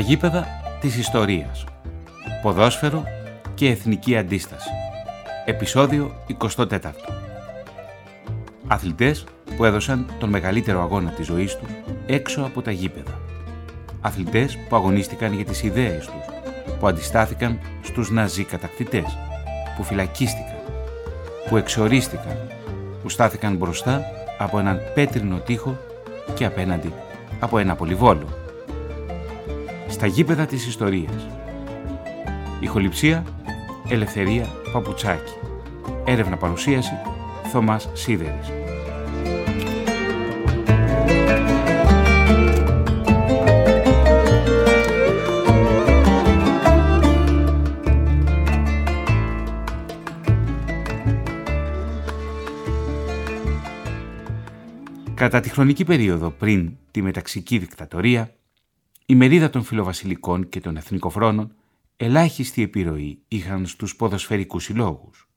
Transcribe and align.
Στα 0.00 0.08
γήπεδα 0.08 0.46
της 0.80 0.96
ιστορίας. 0.96 1.64
Ποδόσφαιρο 2.42 3.04
και 3.54 3.68
εθνική 3.68 4.16
αντίσταση. 4.16 4.68
Επισόδιο 5.44 6.24
24. 6.26 6.66
Αθλητές 8.66 9.24
που 9.56 9.64
έδωσαν 9.64 10.10
τον 10.18 10.28
μεγαλύτερο 10.28 10.80
αγώνα 10.80 11.10
της 11.10 11.26
ζωής 11.26 11.56
τους 11.56 11.70
έξω 12.06 12.42
από 12.42 12.62
τα 12.62 12.70
γήπεδα. 12.70 13.20
Αθλητές 14.00 14.58
που 14.68 14.76
αγωνίστηκαν 14.76 15.32
για 15.32 15.44
τις 15.44 15.62
ιδέες 15.62 16.06
τους, 16.06 16.24
που 16.78 16.86
αντιστάθηκαν 16.86 17.58
στους 17.82 18.10
ναζί 18.10 18.44
κατακτητές, 18.44 19.18
που 19.76 19.82
φυλακίστηκαν, 19.82 20.58
που 21.48 21.56
εξορίστηκαν, 21.56 22.36
που 23.02 23.08
στάθηκαν 23.08 23.56
μπροστά 23.56 24.02
από 24.38 24.58
έναν 24.58 24.80
πέτρινο 24.94 25.38
τοίχο 25.38 25.78
και 26.34 26.44
απέναντι 26.44 26.92
από 27.40 27.58
ένα 27.58 27.74
πολυβόλο. 27.74 28.39
Στα 29.90 30.06
γήπεδα 30.06 30.46
της 30.46 30.66
ιστορίας. 30.66 31.26
Ηχοληψία 32.60 33.24
Ελευθερία 33.88 34.46
Παπουτσάκη. 34.72 35.32
Έρευνα 36.04 36.36
παρουσίαση 36.36 36.92
Θωμάς 37.52 37.88
Σίδερης. 37.92 38.50
Κατά 55.14 55.40
τη 55.40 55.48
χρονική 55.48 55.84
περίοδο 55.84 56.30
πριν 56.30 56.72
τη 56.90 57.02
μεταξική 57.02 57.58
δικτατορία, 57.58 58.34
η 59.10 59.14
μερίδα 59.14 59.50
των 59.50 59.62
φιλοβασιλικών 59.62 60.48
και 60.48 60.60
των 60.60 60.76
εθνικοφρόνων 60.76 61.54
ελάχιστη 61.96 62.62
επιρροή 62.62 63.22
είχαν 63.28 63.66
στους 63.66 63.96
ποδοσφαιρικούς 63.96 64.64
συλλόγους. 64.64 65.28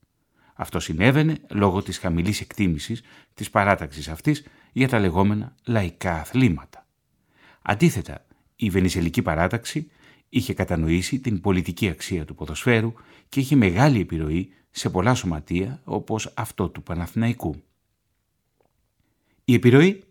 Αυτό 0.54 0.80
συνέβαινε 0.80 1.40
λόγω 1.50 1.82
της 1.82 1.98
χαμηλής 1.98 2.40
εκτίμησης 2.40 3.02
της 3.34 3.50
παράταξης 3.50 4.08
αυτής 4.08 4.46
για 4.72 4.88
τα 4.88 4.98
λεγόμενα 4.98 5.54
λαϊκά 5.64 6.20
αθλήματα. 6.20 6.86
Αντίθετα, 7.62 8.26
η 8.56 8.70
Βενιζελική 8.70 9.22
παράταξη 9.22 9.90
είχε 10.28 10.54
κατανοήσει 10.54 11.20
την 11.20 11.40
πολιτική 11.40 11.88
αξία 11.88 12.24
του 12.24 12.34
ποδοσφαίρου 12.34 12.92
και 13.28 13.40
είχε 13.40 13.56
μεγάλη 13.56 14.00
επιρροή 14.00 14.52
σε 14.70 14.90
πολλά 14.90 15.14
σωματεία 15.14 15.80
όπως 15.84 16.32
αυτό 16.34 16.68
του 16.68 16.82
Παναθηναϊκού. 16.82 17.62
Η 19.44 19.54
επιρροή 19.54 20.04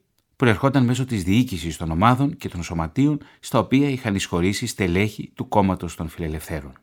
προερχόταν 0.43 0.85
μέσω 0.85 1.05
της 1.05 1.23
διοίκησης 1.23 1.77
των 1.77 1.91
ομάδων 1.91 2.37
και 2.37 2.49
των 2.49 2.63
σωματείων 2.63 3.19
στα 3.39 3.59
οποία 3.59 3.89
είχαν 3.89 4.15
εισχωρήσει 4.15 4.65
στελέχη 4.65 5.31
του 5.35 5.47
κόμματος 5.47 5.95
των 5.95 6.07
φιλελευθέρων. 6.07 6.73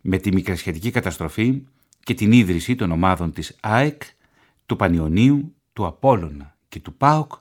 Με 0.00 0.18
τη 0.18 0.32
μικρασιατική 0.32 0.90
καταστροφή 0.90 1.62
και 2.02 2.14
την 2.14 2.32
ίδρυση 2.32 2.74
των 2.74 2.90
ομάδων 2.92 3.32
της 3.32 3.56
ΑΕΚ, 3.60 4.02
του 4.66 4.76
Πανιωνίου, 4.76 5.54
του 5.72 5.86
Απόλλωνα 5.86 6.56
και 6.68 6.80
του 6.80 6.94
ΠΑΟΚ, 6.94 7.32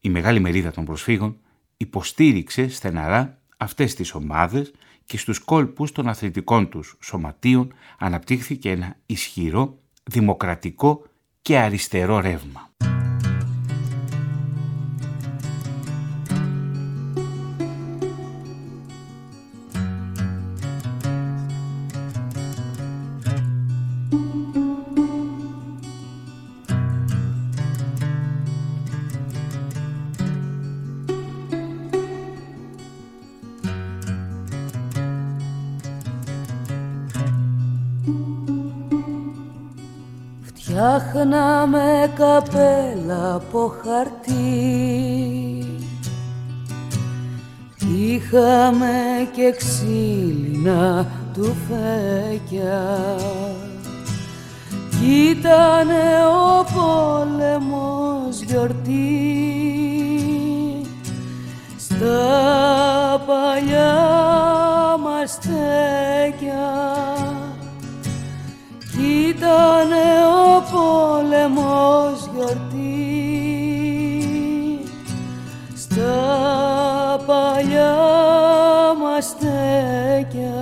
η 0.00 0.08
μεγάλη 0.08 0.40
μερίδα 0.40 0.70
των 0.70 0.84
προσφύγων 0.84 1.38
υποστήριξε 1.76 2.68
στεναρά 2.68 3.38
αυτές 3.56 3.94
τις 3.94 4.14
ομάδες 4.14 4.72
και 5.04 5.18
στους 5.18 5.38
κόλπους 5.38 5.92
των 5.92 6.08
αθλητικών 6.08 6.68
τους 6.68 6.96
σωματείων 7.00 7.72
αναπτύχθηκε 7.98 8.70
ένα 8.70 8.96
ισχυρό, 9.06 9.78
δημοκρατικό 10.04 11.02
και 11.42 11.58
αριστερό 11.58 12.20
ρεύμα. 12.20 12.70
Στα 77.16 77.24
παλιά 77.24 77.94
μας 79.02 79.24
στέκια. 79.24 80.54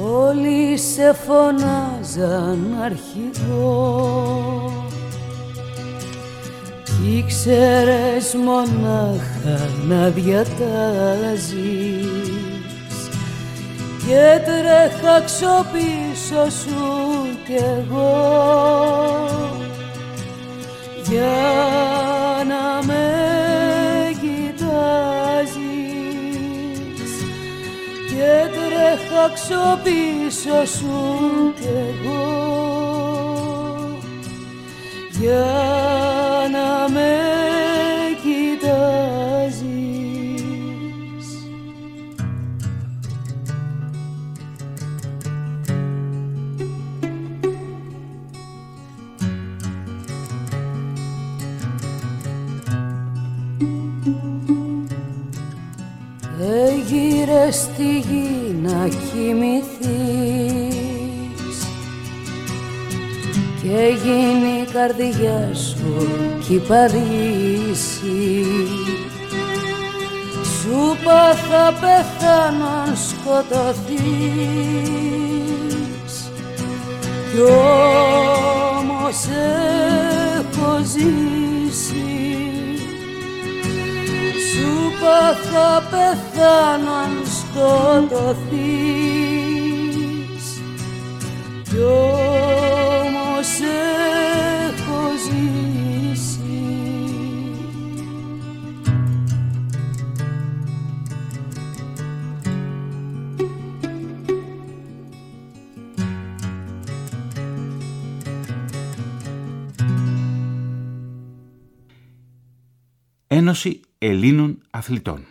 Όλοι 0.00 0.76
σε 0.76 1.12
φωνάζαν 1.12 2.76
αρχηγός 2.82 4.67
Κι 4.67 4.67
ήξερες 7.16 8.34
μονάχα 8.44 9.70
να 9.88 10.08
διατάζεις 10.08 11.58
Και 14.06 14.40
τρέχα 14.44 15.20
ξοπίσω 15.24 16.50
σου 16.50 16.82
κι 17.46 17.54
εγώ. 17.54 18.16
Για 21.08 21.40
να 22.48 22.64
με 22.86 23.06
κοιτάζεις 24.20 25.54
Και 28.08 28.32
τρέχα 28.50 29.24
ξοπίσω 29.34 30.60
σου 30.78 30.96
κι 31.60 31.68
εγώ. 31.68 32.26
Για 35.20 35.46
να 36.52 36.88
με 36.92 37.12
κοιτάζεις. 38.22 39.68
Έγειρες 56.40 57.54
στη 57.54 57.98
γη 57.98 58.54
να 58.62 58.88
κοιμηθείς. 58.88 59.68
Και 63.62 63.80
γίνει 64.04 64.52
η 64.57 64.57
καρδιά 64.78 65.50
σου 65.54 66.08
κυπαρίσει 66.48 68.44
σου 70.68 70.94
είπα 71.00 71.34
θα 71.34 71.74
πεθάνω 71.80 72.66
αν 72.66 72.96
σκοτωθείς. 73.08 73.94
Κι 77.32 77.40
όμως 78.80 79.20
έχω 80.38 80.70
ζήσει. 80.82 82.08
Σου 84.50 84.68
είπα 84.88 85.20
θα 85.52 85.68
πεθάνω 85.90 86.92
αν 86.92 87.14
σκοτωθείς 87.38 89.07
Ένωση 113.48 113.80
Ελλήνων 113.98 114.62
Αθλητών. 114.70 115.26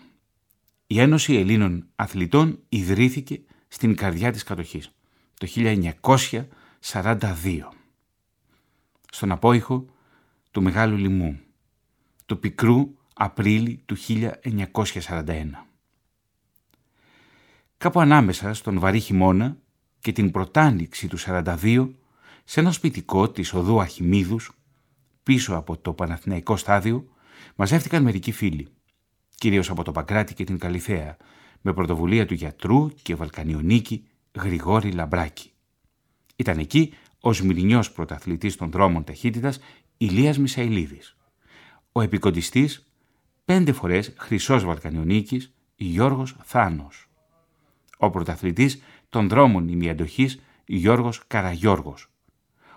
Η 0.88 1.00
Ένωση 1.00 1.36
Ελλήνων 1.36 1.88
Αθλητών 1.96 2.60
ιδρύθηκε 2.70 3.42
στην 3.68 3.96
καρδιά 3.96 4.32
της 4.32 4.44
κατοχής 4.44 4.92
το 5.34 5.48
1942 6.82 7.60
στον 9.12 9.32
απόϊχο 9.32 9.86
του 10.52 10.62
Μεγάλου 10.62 10.98
Λιμού 10.98 11.40
του 12.26 12.40
πικρού 12.40 12.96
Απρίλη 13.14 13.82
του 13.86 13.96
1941. 13.98 15.46
Κάπου 17.78 18.00
ανάμεσα 18.00 18.54
στον 18.54 18.80
βαρύ 18.80 19.00
χειμώνα 19.00 19.58
και 20.00 20.12
την 20.12 20.32
πρωτάνοιξη 20.32 21.08
του 21.08 21.18
42 21.20 21.90
σε 22.44 22.60
ένα 22.60 22.72
σπιτικό 22.72 23.30
της 23.30 23.54
οδού 23.54 23.82
Αχιμίδους 23.82 24.52
πίσω 25.24 25.56
από 25.56 25.78
το 25.78 25.94
Παναθηναϊκό 25.94 26.58
στάδιο 26.58 27.08
μαζεύτηκαν 27.58 28.04
μερικοί 28.04 28.32
φίλοι, 28.32 28.68
κυρίως 29.36 29.70
από 29.70 29.84
το 29.84 29.92
Παγκράτη 29.92 30.34
και 30.34 30.44
την 30.44 30.58
Καλιθέα, 30.58 31.18
με 31.62 31.74
πρωτοβουλία 31.74 32.26
του 32.26 32.34
γιατρού 32.34 32.90
και 33.02 33.16
Βαλκανιονίκη 33.16 34.08
Γρηγόρη 34.40 34.92
Λαμπράκη. 34.92 35.52
Ήταν 36.36 36.58
εκεί 36.58 36.94
ο 37.20 37.34
Σμυρινιός 37.34 37.92
πρωταθλητής 37.92 38.56
των 38.56 38.72
δρόμων 38.72 39.04
ταχύτητας 39.04 39.60
Ηλίας 39.98 40.38
Μισαηλίδης. 40.38 41.16
Ο 41.92 42.02
επικοντιστής, 42.02 42.92
πέντε 43.46 43.72
φορές 43.72 44.14
χρυσός 44.18 44.64
Βαλκανιονίκης 44.64 45.54
Γιώργος 45.76 46.36
Θάνος. 46.44 47.10
Ο 47.98 48.10
πρωταθλητής 48.10 48.82
των 49.10 49.30
δρόμων 49.30 49.68
ημιαντοχής 49.68 50.40
Γιώργος 50.66 51.28
Καραγιώργος. 51.28 52.12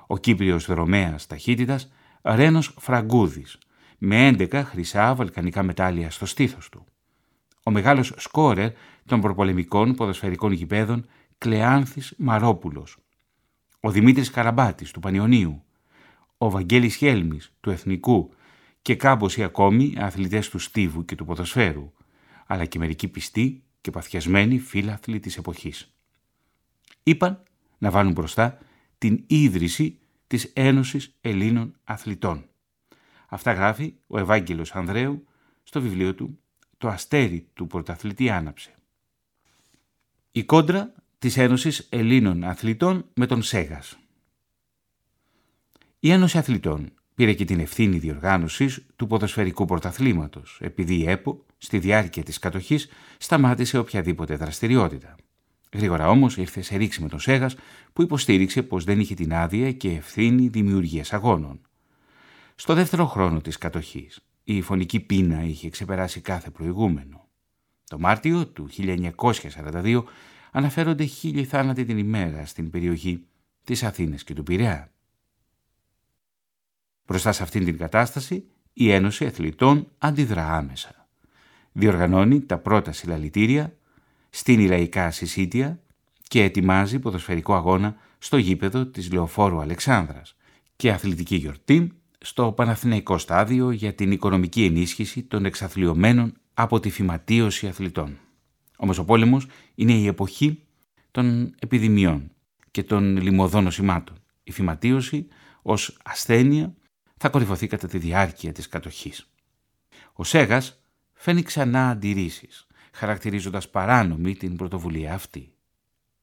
Ο 0.06 0.18
Κύπριος 0.18 0.66
δρομέας 0.66 1.26
ταχύτητας 1.26 1.92
Ρένος 2.22 2.74
Φραγκούδης, 2.78 3.58
με 4.02 4.34
11 4.38 4.62
χρυσά 4.64 5.14
βαλκανικά 5.14 5.62
μετάλλια 5.62 6.10
στο 6.10 6.26
στήθος 6.26 6.68
του. 6.68 6.84
Ο 7.62 7.70
μεγάλος 7.70 8.12
σκόρερ 8.16 8.70
των 9.06 9.20
προπολεμικών 9.20 9.94
ποδοσφαιρικών 9.94 10.52
γηπέδων 10.52 11.06
Κλεάνθης 11.38 12.14
Μαρόπουλος. 12.18 12.96
Ο 13.80 13.90
Δημήτρης 13.90 14.30
Καραμπάτης 14.30 14.90
του 14.90 15.00
Πανιωνίου. 15.00 15.62
Ο 16.38 16.50
Βαγγέλης 16.50 16.94
Χέλμης 16.94 17.52
του 17.60 17.70
Εθνικού 17.70 18.34
και 18.82 18.94
κάμποσοι 18.94 19.42
ακόμη 19.42 19.94
αθλητές 19.98 20.48
του 20.48 20.58
Στίβου 20.58 21.04
και 21.04 21.14
του 21.14 21.24
ποδοσφαίρου, 21.24 21.92
αλλά 22.46 22.64
και 22.64 22.78
μερικοί 22.78 23.08
πιστοί 23.08 23.62
και 23.80 23.90
παθιασμένοι 23.90 24.58
φίλαθλοι 24.58 25.20
της 25.20 25.36
εποχής. 25.36 25.94
Είπαν 27.02 27.42
να 27.78 27.90
βάλουν 27.90 28.12
μπροστά 28.12 28.58
την 28.98 29.24
ίδρυση 29.26 29.98
της 30.26 30.44
Ένωσης 30.54 31.16
Ελλήνων 31.20 31.74
Αθλητών. 31.84 32.49
Αυτά 33.32 33.52
γράφει 33.52 33.94
ο 34.06 34.18
Ευάγγελος 34.18 34.74
Ανδρέου 34.74 35.26
στο 35.62 35.80
βιβλίο 35.80 36.14
του 36.14 36.38
«Το 36.78 36.88
αστέρι 36.88 37.46
του 37.54 37.66
πρωταθλητή 37.66 38.30
άναψε». 38.30 38.74
Η 40.32 40.44
κόντρα 40.44 40.94
της 41.18 41.36
Ένωσης 41.36 41.86
Ελλήνων 41.90 42.44
Αθλητών 42.44 43.04
με 43.14 43.26
τον 43.26 43.42
Σέγας. 43.42 43.98
Η 46.00 46.10
Ένωση 46.10 46.38
Αθλητών 46.38 46.92
πήρε 47.14 47.32
και 47.32 47.44
την 47.44 47.60
ευθύνη 47.60 47.98
διοργάνωσης 47.98 48.86
του 48.96 49.06
ποδοσφαιρικού 49.06 49.64
πρωταθλήματος, 49.64 50.58
επειδή 50.62 50.94
η 50.94 51.10
ΕΠΟ 51.10 51.44
στη 51.58 51.78
διάρκεια 51.78 52.22
της 52.22 52.38
κατοχής 52.38 52.88
σταμάτησε 53.18 53.78
οποιαδήποτε 53.78 54.36
δραστηριότητα. 54.36 55.16
Γρήγορα 55.72 56.08
όμως 56.08 56.36
ήρθε 56.36 56.62
σε 56.62 56.76
ρήξη 56.76 57.02
με 57.02 57.08
τον 57.08 57.20
Σέγα, 57.20 57.50
που 57.92 58.02
υποστήριξε 58.02 58.62
πως 58.62 58.84
δεν 58.84 59.00
είχε 59.00 59.14
την 59.14 59.34
άδεια 59.34 59.72
και 59.72 59.90
ευθύνη 59.90 60.48
δημιουργίας 60.48 61.12
αγώνων. 61.12 61.60
Στο 62.60 62.74
δεύτερο 62.74 63.06
χρόνο 63.06 63.40
της 63.40 63.58
κατοχής, 63.58 64.20
η 64.44 64.60
φωνική 64.60 65.00
πείνα 65.00 65.42
είχε 65.42 65.70
ξεπεράσει 65.70 66.20
κάθε 66.20 66.50
προηγούμενο. 66.50 67.28
Το 67.84 67.98
Μάρτιο 67.98 68.46
του 68.46 68.68
1942 68.76 70.02
αναφέρονται 70.50 71.04
χίλιοι 71.04 71.44
θάνατοι 71.44 71.84
την 71.84 71.98
ημέρα 71.98 72.46
στην 72.46 72.70
περιοχή 72.70 73.24
της 73.64 73.82
Αθήνας 73.82 74.24
και 74.24 74.34
του 74.34 74.42
Πειραιά. 74.42 74.92
Μπροστά 77.06 77.32
σε 77.32 77.42
αυτήν 77.42 77.64
την 77.64 77.78
κατάσταση, 77.78 78.44
η 78.72 78.90
Ένωση 78.90 79.26
Αθλητών 79.26 79.88
αντιδρά 79.98 80.56
άμεσα. 80.56 81.08
Διοργανώνει 81.72 82.40
τα 82.40 82.58
πρώτα 82.58 82.92
συλλαλητήρια 82.92 83.76
στην 84.30 84.60
Ιλαϊκά 84.60 85.10
Συσίτια 85.10 85.80
και 86.28 86.42
ετοιμάζει 86.42 86.98
ποδοσφαιρικό 86.98 87.54
αγώνα 87.54 87.96
στο 88.18 88.36
γήπεδο 88.36 88.86
της 88.86 89.12
Λεωφόρου 89.12 89.60
Αλεξάνδρας 89.60 90.36
και 90.76 90.92
αθλητική 90.92 91.36
γιορτή 91.36 91.99
στο 92.22 92.52
Παναθηναϊκό 92.52 93.18
Στάδιο 93.18 93.70
για 93.70 93.94
την 93.94 94.10
οικονομική 94.10 94.64
ενίσχυση 94.64 95.22
των 95.22 95.44
εξαθλειωμένων 95.44 96.32
από 96.54 96.80
τη 96.80 96.90
φυματίωση 96.90 97.66
αθλητών. 97.66 98.18
Όμως 98.76 98.98
ο 98.98 99.04
πόλεμος 99.04 99.46
είναι 99.74 99.92
η 99.92 100.06
εποχή 100.06 100.62
των 101.10 101.54
επιδημιών 101.58 102.30
και 102.70 102.82
των 102.82 103.16
λιμωδών 103.16 103.64
νοσημάτων. 103.64 104.16
Η 104.42 104.52
φυματίωση 104.52 105.26
ως 105.62 105.98
ασθένεια 106.04 106.74
θα 107.16 107.28
κορυφωθεί 107.28 107.66
κατά 107.66 107.88
τη 107.88 107.98
διάρκεια 107.98 108.52
της 108.52 108.68
κατοχής. 108.68 109.26
Ο 110.12 110.24
Σέγας 110.24 110.82
φαίνει 111.12 111.42
ξανά 111.42 111.88
αντιρρήσεις 111.88 112.66
χαρακτηρίζοντας 112.92 113.70
παράνομη 113.70 114.36
την 114.36 114.56
πρωτοβουλία 114.56 115.14
αυτή. 115.14 115.52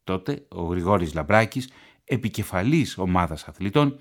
Τότε 0.03 0.45
ο 0.47 0.63
Γρηγόρης 0.63 1.13
Λαμπράκης, 1.13 1.69
επικεφαλής 2.03 2.97
ομάδας 2.97 3.43
αθλητών, 3.43 3.99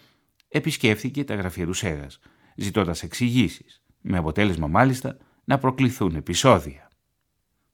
επισκέφθηκε 0.49 1.25
τα 1.25 1.35
γραφεία 1.35 1.65
Ρουσέγας, 1.65 2.19
ζητώντας 2.57 3.03
εξηγήσεις, 3.03 3.83
με 4.01 4.19
αποτέλεσμα 4.19 4.67
μάλιστα 4.67 5.17
να 5.45 5.59
προκληθούν 5.59 6.15
επεισόδια. 6.15 6.91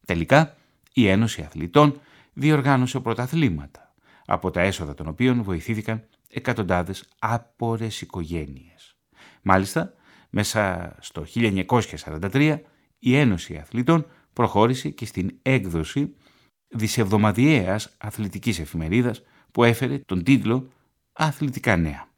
Τελικά, 0.07 0.57
η 0.93 1.09
Ένωση 1.09 1.43
Αθλητών 1.43 2.01
διοργάνωσε 2.33 3.01
πρωταθλήματα, 3.01 3.95
από 4.27 4.51
τα 4.51 4.61
έσοδα 4.61 4.95
των 4.95 5.07
οποίων 5.07 5.43
βοηθήθηκαν 5.43 6.09
εκατοντάδες 6.29 7.09
άπορες 7.19 8.01
οικογένειες. 8.01 8.97
Μάλιστα, 9.43 9.95
μέσα 10.31 10.95
στο 11.01 11.25
1943 11.25 12.61
η 12.99 13.17
Ένωση 13.17 13.57
Αθλητών 13.57 14.07
προχώρησε 14.33 14.89
και 14.89 15.07
στην 15.07 15.39
έκδοση 15.43 16.17
δισεβδομαδιαίας 16.69 17.95
αθλητικής 17.99 18.59
εφημερίδας 18.59 19.23
που 19.53 19.65
έφερε 19.65 19.99
τον 19.99 20.23
τίτλο 20.23 20.69
«Αθλητικά 21.13 21.77
νέα». 21.77 22.12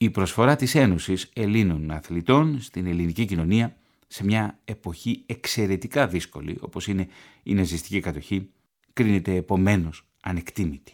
Η 0.00 0.10
προσφορά 0.10 0.56
της 0.56 0.74
Ένωσης 0.74 1.30
Ελλήνων 1.32 1.90
Αθλητών 1.90 2.60
στην 2.60 2.86
ελληνική 2.86 3.24
κοινωνία 3.24 3.76
σε 4.06 4.24
μια 4.24 4.58
εποχή 4.64 5.22
εξαιρετικά 5.26 6.06
δύσκολη 6.06 6.56
όπως 6.60 6.86
είναι 6.86 7.08
η 7.42 7.54
ναζιστική 7.54 8.00
κατοχή 8.00 8.50
κρίνεται 8.92 9.34
επομένως 9.34 10.06
ανεκτήμητη. 10.20 10.92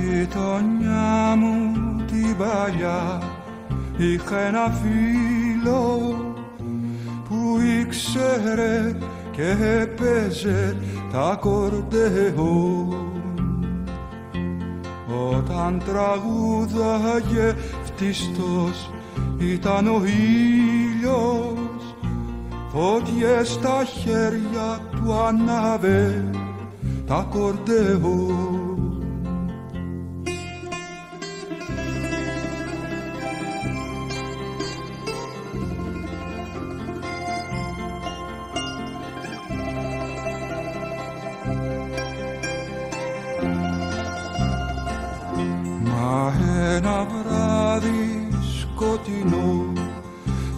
γειτονιά 0.00 0.60
μου 0.60 0.75
την 2.36 2.46
παλιά. 2.46 3.22
Είχα 3.96 4.38
ένα 4.38 4.70
φίλο 4.82 6.14
που 7.28 7.58
ήξερε 7.80 8.96
και 9.30 9.56
έπαιζε 9.80 10.76
τα 11.12 11.38
κορδεό 11.40 12.88
όταν 15.30 15.82
τραγούδαγε 15.84 17.54
φτιστός 17.84 18.90
ήταν 19.38 19.86
ο 19.86 20.02
ήλιος. 20.04 21.54
Φωτιές 22.72 23.48
στα 23.48 23.84
χέρια 23.84 24.80
του 24.90 25.12
ανάβε 25.12 26.30
τα 27.06 27.26
κορδεό 27.30 28.55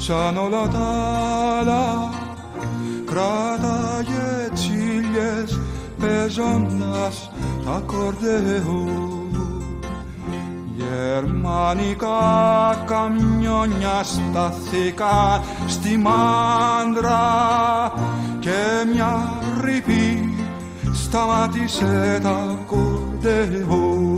σαν 0.09 0.37
όλα 0.37 0.69
τα 0.69 0.89
άλλα 1.59 2.11
κράταγε 3.05 4.49
τσίλιες 4.55 5.61
παίζοντας 6.01 7.31
τα 7.65 7.83
κορδεό 7.87 8.89
Γερμανικά 10.77 12.19
καμιόνια 12.87 14.03
σταθήκα 14.03 15.43
στη 15.67 15.97
μάντρα 15.97 17.23
και 18.39 18.87
μια 18.95 19.33
ρηπή 19.61 20.35
σταμάτησε 20.93 22.21
τα 22.23 22.59
κορδεό. 22.67 24.18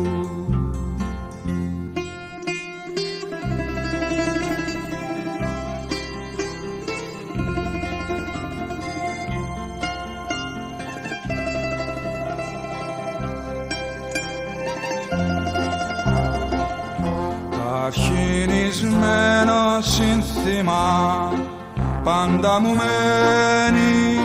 Πάντα 22.10 22.60
μου 22.60 22.68
μένει. 22.68 24.18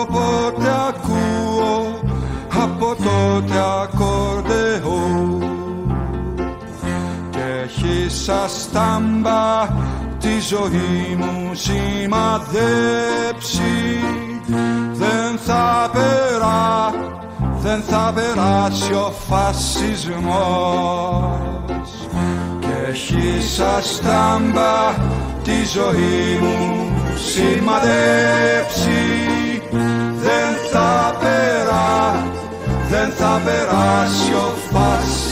Όποτε 0.00 0.70
ακούω 0.88 2.00
από 2.64 2.88
τότε 2.94 3.58
ακορδεό 3.82 5.38
και 7.30 7.44
έχει 7.64 8.10
σαν 8.10 8.48
στάμπα 8.48 9.66
τη 10.18 10.40
ζωή 10.48 11.16
μου 11.18 11.54
σημαδέψει. 11.54 12.52
Δεν 14.92 15.38
θα 15.44 15.90
περά, 15.92 16.92
δεν 17.60 17.82
θα 17.82 18.12
περάσει 18.14 18.92
ο 18.92 19.12
φασισμός. 19.28 20.08
Έχει 22.88 23.42
σαν 23.42 23.82
στάμπα 23.82 25.17
τη 25.48 25.64
ζωή 25.64 26.38
μου 26.40 26.56
σημαδέψει 27.16 29.00
δεν 30.14 30.54
θα 30.70 31.16
περά, 31.20 32.32
δεν 32.88 33.10
θα 33.10 33.40
περάσει 33.44 34.34
ο 34.34 34.54
φασισμός. 34.70 35.28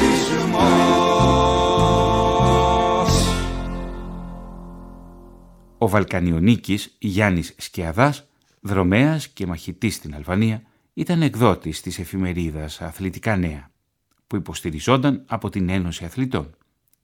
Ο 5.78 5.88
Βαλκανιονίκης 5.88 6.96
Γιάννης 6.98 7.54
Σκιαδάς, 7.58 8.28
δρομέας 8.60 9.28
και 9.28 9.46
μαχητής 9.46 9.94
στην 9.94 10.14
Αλβανία, 10.14 10.62
ήταν 10.94 11.22
εκδότης 11.22 11.80
της 11.80 11.98
εφημερίδας 11.98 12.80
Αθλητικά 12.80 13.36
Νέα, 13.36 13.70
που 14.26 14.36
υποστηριζόταν 14.36 15.24
από 15.26 15.48
την 15.50 15.68
Ένωση 15.68 16.04
Αθλητών 16.04 16.56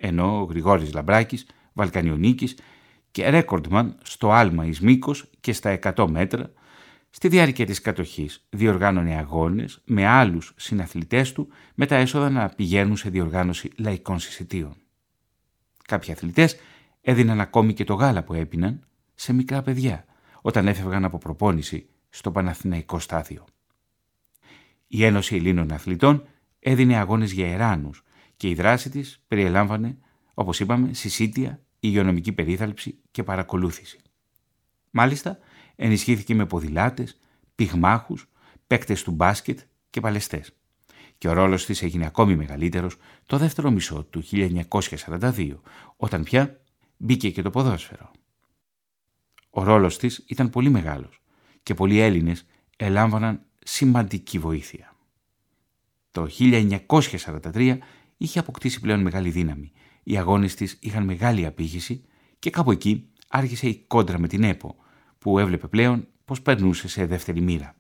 ενώ 0.05 0.41
ο 0.41 0.45
Γρηγόρης 0.45 0.93
Λαμπράκης, 0.93 1.47
Βαλκανιονίκης 1.73 2.57
και 3.13 3.29
ρέκορντμαν 3.31 3.99
στο 4.03 4.31
άλμα 4.31 4.67
εις 4.67 4.81
μήκος 4.81 5.31
και 5.41 5.53
στα 5.53 5.79
100 5.83 6.07
μέτρα, 6.11 6.53
στη 7.11 7.29
διάρκεια 7.29 7.67
της 7.67 7.81
κατοχής 7.81 8.47
διοργάνωνε 8.51 9.17
αγώνες 9.17 9.81
με 9.85 10.07
άλλους 10.07 10.53
συναθλητές 10.57 11.33
του 11.33 11.49
με 11.75 11.87
τα 11.87 11.97
έσοδα 11.97 12.31
να 12.31 12.49
πηγαίνουν 12.49 12.97
σε 12.97 13.11
διοργάνωση 13.11 13.71
λαϊκών 13.77 14.19
συσιτίων. 14.19 14.75
Κάποιοι 15.85 16.13
αθλητές 16.13 16.57
έδιναν 17.01 17.41
ακόμη 17.41 17.75
και 17.75 17.85
το 17.85 17.95
γάλα 17.95 18.23
που 18.23 18.35
έπιναν 18.35 18.87
σε 19.15 19.33
μικρά 19.33 19.63
παιδιά 19.63 20.05
όταν 20.43 20.69
έφευγαν 20.69 21.05
από 21.05 21.19
προπόνηση 21.19 21.87
στο 22.09 22.31
Παναθηναϊκό 22.31 22.99
στάδιο. 22.99 23.45
Η 24.87 25.05
Ένωση 25.05 25.37
Ελλήνων 25.37 25.73
Αθλητών 25.73 26.25
έδινε 26.59 26.97
αγώνες 26.97 27.33
για 27.33 27.53
εράνους 27.53 28.03
και 28.37 28.49
η 28.49 28.55
δράση 28.55 28.91
της 28.91 29.23
περιελάμβανε, 29.29 29.99
όπως 30.35 30.61
είπαμε, 30.61 30.95
συσίτια, 30.95 31.61
υγειονομική 31.83 32.33
περίθαλψη 32.33 32.99
και 33.11 33.23
παρακολούθηση. 33.23 33.99
Μάλιστα, 34.91 35.39
ενισχύθηκε 35.77 36.35
με 36.35 36.47
ποδηλάτες, 36.47 37.19
πυγμάχους, 37.55 38.29
παίκτες 38.67 39.03
του 39.03 39.11
μπάσκετ 39.11 39.59
και 39.91 40.01
παλαιστές. 40.01 40.53
Και 41.19 41.29
ο 41.29 41.33
ρόλος 41.33 41.67
της 41.67 41.83
έγινε 41.83 42.07
ακόμη 42.07 42.37
μεγαλύτερος 42.37 42.97
το 43.27 43.39
δεύτερο 43.39 43.71
μισό 43.71 44.05
του 44.05 44.23
1942, 44.23 45.61
όταν 45.97 46.23
πια 46.23 46.61
μπήκε 46.97 47.31
και 47.31 47.43
το 47.43 47.51
ποδόσφαιρο. 47.51 48.11
Ο 49.51 49.63
ρόλος 49.63 49.99
της 49.99 50.25
ήταν 50.27 50.51
πολύ 50.51 50.69
μεγάλος 50.71 51.23
και 51.63 51.75
πολλοί 51.75 51.99
Έλληνες 51.99 52.47
ελάμβαναν 52.77 53.43
σημαντική 53.59 54.39
βοήθεια. 54.39 54.97
Το 56.11 56.29
1943 56.39 57.79
είχε 58.17 58.39
αποκτήσει 58.39 58.81
πλέον 58.81 59.01
μεγάλη 59.01 59.31
δύναμη. 59.31 59.73
Οι 60.03 60.19
αγώνες 60.19 60.55
της 60.55 60.79
είχαν 60.81 61.05
μεγάλη 61.05 61.47
απήχηση 61.47 62.05
και 62.39 62.51
κάπου 62.51 62.71
εκεί 62.71 63.09
άρχισε 63.29 63.69
η 63.69 63.85
κόντρα 63.87 64.19
με 64.19 64.29
την 64.29 64.43
ΕΠΟ, 64.43 64.77
που 65.19 65.39
έβλεπε 65.39 65.67
πλέον 65.67 66.07
πω 66.25 66.37
περνούσε 66.43 66.89
σε 66.89 67.07
δεύτερη 67.07 67.41
μοίρα. 67.41 67.77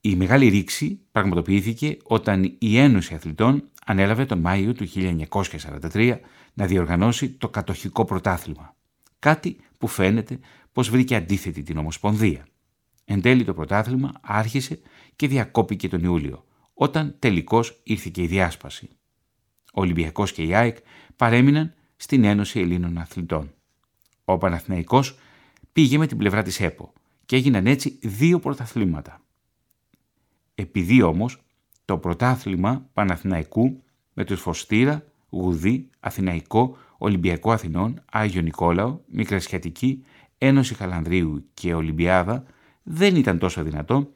Η 0.00 0.16
μεγάλη 0.16 0.48
ρήξη 0.48 1.00
πραγματοποιήθηκε 1.12 1.96
όταν 2.02 2.56
η 2.58 2.78
Ένωση 2.78 3.14
Αθλητών 3.14 3.68
ανέλαβε 3.86 4.24
τον 4.24 4.38
Μάιο 4.38 4.72
του 4.72 4.86
1943 5.92 6.18
να 6.54 6.66
διοργανώσει 6.66 7.30
το 7.30 7.48
κατοχικό 7.48 8.04
πρωτάθλημα. 8.04 8.76
Κάτι 9.18 9.56
που 9.78 9.86
φαίνεται 9.86 10.38
πως 10.72 10.90
βρήκε 10.90 11.16
αντίθετη 11.16 11.62
την 11.62 11.78
Ομοσπονδία. 11.78 12.46
Εν 13.04 13.20
τέλει 13.20 13.44
το 13.44 13.54
πρωτάθλημα 13.54 14.12
άρχισε 14.20 14.80
και 15.16 15.28
διακόπηκε 15.28 15.88
τον 15.88 16.04
Ιούλιο, 16.04 16.44
όταν 16.74 17.16
τελικώς 17.18 17.80
ήρθε 17.82 18.10
και 18.12 18.22
η 18.22 18.26
διάσπαση. 18.26 18.88
Ο 19.74 19.80
Ολυμπιακός 19.80 20.32
και 20.32 20.42
η 20.42 20.54
ΑΕΚ 20.54 20.76
παρέμειναν 21.16 21.74
στην 21.96 22.24
Ένωση 22.24 22.60
Ελλήνων 22.60 22.98
Αθλητών. 22.98 23.52
Ο 24.24 24.38
Παναθηναϊκός 24.38 25.18
πήγε 25.72 25.98
με 25.98 26.06
την 26.06 26.16
πλευρά 26.16 26.42
της 26.42 26.60
ΕΠΟ 26.60 26.92
και 27.26 27.36
έγιναν 27.36 27.66
έτσι 27.66 27.98
δύο 28.02 28.38
πρωταθλήματα. 28.38 29.20
Επειδή 30.54 31.02
όμως 31.02 31.42
το 31.84 31.98
πρωτάθλημα 31.98 32.88
Παναθηναϊκού 32.92 33.82
με 34.12 34.24
τους 34.24 34.40
Φωστήρα, 34.40 35.04
Γουδί, 35.30 35.88
Αθηναϊκό, 36.00 36.76
Ολυμπιακό 36.98 37.52
Αθηνών, 37.52 38.02
Άγιο 38.10 38.42
Νικόλαο, 38.42 39.00
Μικρασιατική, 39.06 40.04
Ένωση 40.38 40.74
Χαλανδρίου 40.74 41.44
και 41.54 41.74
Ολυμπιάδα 41.74 42.44
δεν 42.82 43.16
ήταν 43.16 43.38
τόσο 43.38 43.62
δυνατό, 43.62 44.10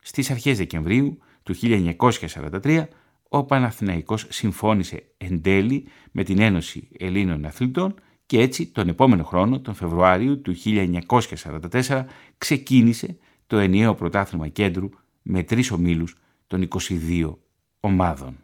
στις 0.00 0.30
αρχές 0.30 0.58
Δεκεμβρίου 0.58 1.18
του 1.42 1.54
1943 1.54 2.86
ο 3.28 3.44
Παναθηναϊκός 3.44 4.26
συμφώνησε 4.28 5.02
εν 5.16 5.42
τέλει 5.42 5.88
με 6.12 6.22
την 6.22 6.38
Ένωση 6.38 6.88
Ελλήνων 6.98 7.44
Αθλητών 7.44 7.94
και 8.26 8.40
έτσι 8.40 8.66
τον 8.66 8.88
επόμενο 8.88 9.24
χρόνο, 9.24 9.60
τον 9.60 9.74
Φεβρουάριο 9.74 10.38
του 10.38 10.54
1944, 10.64 12.04
ξεκίνησε 12.38 13.16
το 13.46 13.58
ενιαίο 13.58 13.94
πρωτάθλημα 13.94 14.48
κέντρου 14.48 14.88
με 15.22 15.42
τρεις 15.42 15.70
ομίλους 15.70 16.16
των 16.46 16.68
22 16.88 17.36
ομάδων. 17.80 18.36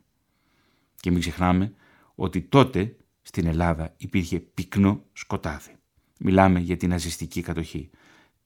Και 1.00 1.10
μην 1.10 1.20
ξεχνάμε 1.20 1.74
ότι 2.14 2.40
τότε 2.40 2.96
στην 3.22 3.46
Ελλάδα 3.46 3.94
υπήρχε 3.96 4.38
πυκνό 4.38 5.02
σκοτάδι. 5.12 5.76
Μιλάμε 6.18 6.60
για 6.60 6.76
την 6.76 6.88
ναζιστική 6.88 7.40
κατοχή. 7.40 7.90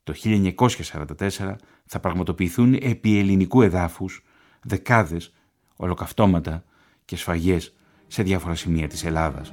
Το 0.02 0.14
1944 0.24 1.56
θα 1.84 2.00
πραγματοποιηθούν 2.00 2.74
επί 2.74 3.18
ελληνικού 3.18 3.62
εδάφους 3.62 4.22
δεκάδες 4.62 5.32
ολοκαυτώματα 5.76 6.64
και 7.04 7.16
σφαγές 7.16 7.74
σε 8.06 8.22
διάφορα 8.22 8.54
σημεία 8.54 8.88
της 8.88 9.04
Ελλάδας. 9.04 9.52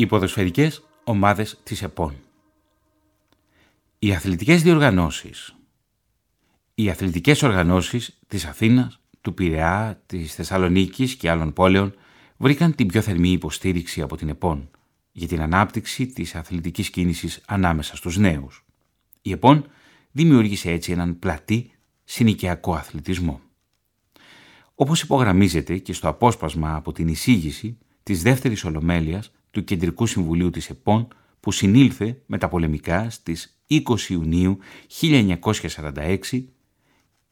Οι 0.00 0.06
ποδοσφαιρικές 0.06 0.82
ομάδες 1.04 1.60
της 1.62 1.82
ΕΠΟΝ. 1.82 2.14
Οι 3.98 4.14
αθλητικές 4.14 4.62
διοργανώσεις. 4.62 5.54
Οι 6.74 6.90
αθλητικές 6.90 7.42
οργανώσεις 7.42 8.18
της 8.26 8.44
Αθήνας, 8.44 9.00
του 9.20 9.34
Πειραιά, 9.34 10.02
της 10.06 10.34
Θεσσαλονίκης 10.34 11.14
και 11.14 11.30
άλλων 11.30 11.52
πόλεων 11.52 11.94
βρήκαν 12.36 12.74
την 12.74 12.86
πιο 12.86 13.00
θερμή 13.00 13.30
υποστήριξη 13.30 14.00
από 14.02 14.16
την 14.16 14.28
ΕΠΟΝ 14.28 14.70
για 15.12 15.28
την 15.28 15.40
ανάπτυξη 15.40 16.06
της 16.06 16.34
αθλητικής 16.34 16.90
κίνησης 16.90 17.42
ανάμεσα 17.46 17.96
στους 17.96 18.16
νέους. 18.16 18.64
Η 19.22 19.32
ΕΠΟΝ 19.32 19.66
δημιούργησε 20.10 20.70
έτσι 20.70 20.92
έναν 20.92 21.18
πλατή 21.18 21.70
συνοικιακό 22.04 22.74
αθλητισμό. 22.74 23.40
Όπως 24.74 25.02
υπογραμμίζεται 25.02 25.78
και 25.78 25.92
στο 25.92 26.08
απόσπασμα 26.08 26.74
από 26.74 26.92
την 26.92 27.08
εισήγηση 27.08 27.78
της 28.02 28.22
δεύτερης 28.22 28.64
ολομέλειας 28.64 29.32
του 29.50 29.64
Κεντρικού 29.64 30.06
Συμβουλίου 30.06 30.50
της 30.50 30.70
ΕΠΟΝ 30.70 31.08
που 31.40 31.52
συνήλθε 31.52 32.22
με 32.26 32.38
τα 32.38 32.48
πολεμικά 32.48 33.10
στις 33.10 33.60
20 33.70 33.80
Ιουνίου 34.08 34.58
1946, 35.00 36.18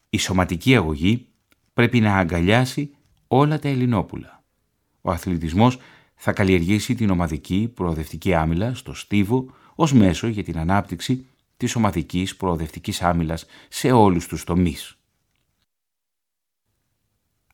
η 0.09 0.17
σωματική 0.17 0.75
αγωγή 0.75 1.27
πρέπει 1.73 1.99
να 1.99 2.17
αγκαλιάσει 2.17 2.91
όλα 3.27 3.59
τα 3.59 3.67
Ελληνόπουλα. 3.67 4.43
Ο 5.01 5.11
αθλητισμός 5.11 5.77
θα 6.15 6.33
καλλιεργήσει 6.33 6.95
την 6.95 7.09
ομαδική 7.09 7.71
προοδευτική 7.73 8.33
άμυλα 8.33 8.73
στο 8.73 8.93
στίβο 8.93 9.53
ως 9.75 9.93
μέσο 9.93 10.27
για 10.27 10.43
την 10.43 10.57
ανάπτυξη 10.57 11.25
της 11.57 11.75
ομαδικής 11.75 12.35
προοδευτικής 12.35 13.01
άμυλας 13.01 13.45
σε 13.69 13.91
όλους 13.91 14.27
τους 14.27 14.43
τομείς. 14.43 14.97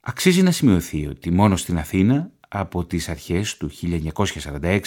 Αξίζει 0.02 0.42
να 0.42 0.52
σημειωθεί 0.52 1.08
ότι 1.08 1.32
μόνο 1.32 1.56
στην 1.56 1.78
Αθήνα 1.78 2.32
από 2.60 2.86
τις 2.86 3.10
αρχές 3.10 3.58
του 3.58 3.70
1946 4.62 4.80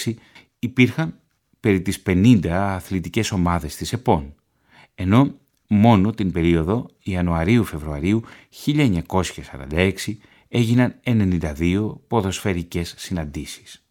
υπήρχαν 0.59 1.19
περί 1.59 1.81
τις 1.81 2.01
50 2.05 2.47
αθλητικές 2.47 3.31
ομάδες 3.31 3.75
της 3.75 3.93
ΕΠΟΝ, 3.93 4.35
ενώ 4.95 5.35
μόνο 5.67 6.11
την 6.11 6.31
περίοδο 6.31 6.89
Ιανουαρίου-Φεβρουαρίου 7.03 8.21
1946 8.65 9.93
έγιναν 10.47 10.99
92 11.03 11.95
ποδοσφαιρικές 12.07 12.93
συναντήσεις. 12.97 13.83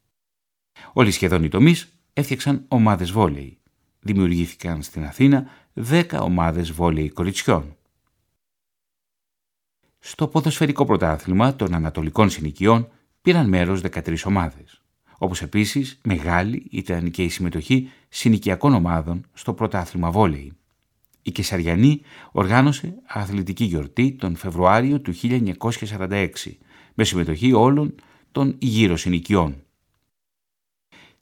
Όλοι 0.92 1.11
σχεδόν 1.11 1.44
οι 1.44 1.49
τομείς 1.49 1.88
έφτιαξαν 2.12 2.64
ομάδες 2.68 3.11
βόλεϊ. 3.11 3.58
Δημιουργήθηκαν 4.00 4.82
στην 4.82 5.04
Αθήνα 5.04 5.47
10 5.75 6.04
ομάδες 6.20 6.73
βόλεϊ 6.73 7.08
κοριτσιών. 7.08 7.76
Στο 9.99 10.28
ποδοσφαιρικό 10.28 10.85
πρωτάθλημα 10.85 11.56
των 11.56 11.75
Ανατολικών 11.75 12.30
Συνοικιών 12.30 12.88
πήραν 13.23 13.49
μέρος 13.49 13.81
13 13.81 14.17
ομάδες. 14.25 14.83
Όπως 15.19 15.43
επίσης 15.43 15.99
μεγάλη 16.03 16.67
ήταν 16.71 17.11
και 17.11 17.23
η 17.23 17.29
συμμετοχή 17.29 17.91
συνοικιακών 18.09 18.75
ομάδων 18.75 19.26
στο 19.33 19.54
πρωτάθλημα 19.54 20.11
βόλεϊ. 20.11 20.52
Η 21.23 21.31
Κεσαριανή 21.31 22.00
οργάνωσε 22.33 22.95
αθλητική 23.07 23.65
γιορτή 23.65 24.13
τον 24.13 24.37
Φεβρουάριο 24.37 25.00
του 25.00 25.15
1946 25.23 26.28
με 26.95 27.04
συμμετοχή 27.04 27.52
όλων 27.52 27.95
των 28.33 28.57
γύρω 28.59 28.97
συνοικιών. 28.97 29.63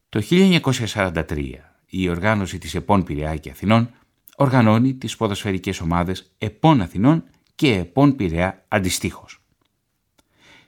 Το 0.08 0.22
1943 0.30 1.66
η 1.86 2.08
οργάνωση 2.08 2.58
της 2.58 2.74
ΕΠΟΝ 2.74 3.04
Πειραιά 3.04 3.36
και 3.36 3.50
Αθηνών 3.50 3.90
οργανώνει 4.36 4.94
τις 4.94 5.16
ποδοσφαιρικές 5.16 5.80
ομάδες 5.80 6.34
ΕΠΟΝ 6.38 6.80
Αθηνών 6.80 7.24
και 7.54 7.74
ΕΠΟΝ 7.74 8.16
Πειραιά 8.16 8.64
αντιστοίχως. 8.68 9.40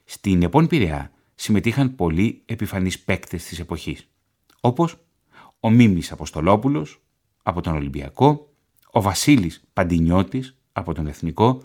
Στην 0.05 0.43
ΕΠΟΝ 0.43 0.67
Πειραιά 0.67 1.13
συμμετείχαν 1.41 1.95
πολλοί 1.95 2.43
επιφανείς 2.45 3.01
παίκτες 3.01 3.45
της 3.45 3.59
εποχής, 3.59 4.09
όπως 4.61 4.97
ο 5.61 5.71
Μίμης 5.71 6.13
Αποστολόπουλος 6.13 7.01
από 7.43 7.61
τον 7.61 7.75
Ολυμπιακό, 7.75 8.53
ο 8.91 9.01
Βασίλης 9.03 9.65
Παντινιώτης 9.73 10.59
από 10.73 10.95
τον 10.95 11.07
Εθνικό, 11.07 11.63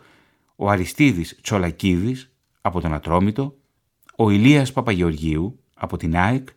ο 0.55 0.69
Αριστίδης 0.69 1.39
Τσολακίδης 1.41 2.33
από 2.62 2.81
τον 2.81 2.93
Ατρόμητο, 2.93 3.55
ο 4.15 4.29
Ηλίας 4.29 4.71
Παπαγεωργίου 4.71 5.59
από 5.73 5.97
την 5.97 6.17
ΑΕΚ, 6.17 6.47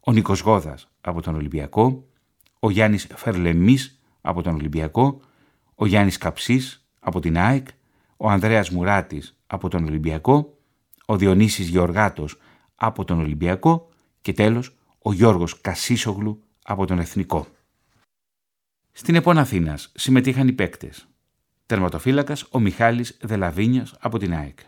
ο 0.00 0.12
Νίκος 0.12 0.40
Γόδας 0.40 0.88
από 1.00 1.22
τον 1.22 1.34
Ολυμπιακό, 1.34 2.04
ο 2.58 2.70
Γιάννης 2.70 3.06
Φερλεμής 3.14 4.00
από 4.20 4.42
τον 4.42 4.54
Ολυμπιακό, 4.54 5.20
ο 5.74 5.86
Γιάννης 5.86 6.18
Καψής 6.18 6.86
από 7.00 7.20
την 7.20 7.38
ΑΕΚ, 7.38 7.66
ο 8.16 8.30
Ανδρέας 8.30 8.70
Μουράτης 8.70 9.38
από 9.46 9.68
τον 9.68 9.84
Ολυμπιακό, 9.84 10.51
ο 11.06 11.16
Διονύσης 11.16 11.68
Γεωργάτος 11.68 12.36
από 12.74 13.04
τον 13.04 13.20
Ολυμπιακό 13.20 13.88
και 14.20 14.32
τέλος 14.32 14.76
ο 14.98 15.12
Γιώργος 15.12 15.60
Κασίσογλου 15.60 16.42
από 16.62 16.86
τον 16.86 16.98
Εθνικό. 16.98 17.46
Στην 18.92 19.14
ΕΠΟΝ 19.14 19.38
Αθήνας 19.38 19.92
συμμετείχαν 19.94 20.48
οι 20.48 20.52
παίκτες. 20.52 21.06
Τερματοφύλακας 21.66 22.46
ο 22.50 22.58
Μιχάλης 22.58 23.18
Δελαβίνιας 23.20 23.94
από 24.00 24.18
την 24.18 24.34
ΑΕΚ. 24.34 24.58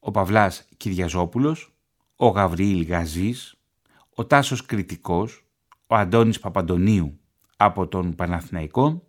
Ο 0.00 0.10
Παυλάς 0.10 0.68
Κυριαζόπουλος, 0.76 1.74
ο 2.16 2.26
Γαβριήλ 2.28 2.82
Γαζής, 2.82 3.54
ο 4.14 4.24
Τάσος 4.24 4.66
Κριτικός, 4.66 5.46
ο 5.86 5.94
Αντώνης 5.94 6.40
Παπαντονίου 6.40 7.18
από 7.56 7.86
τον 7.86 8.14
Παναθηναϊκό, 8.14 9.06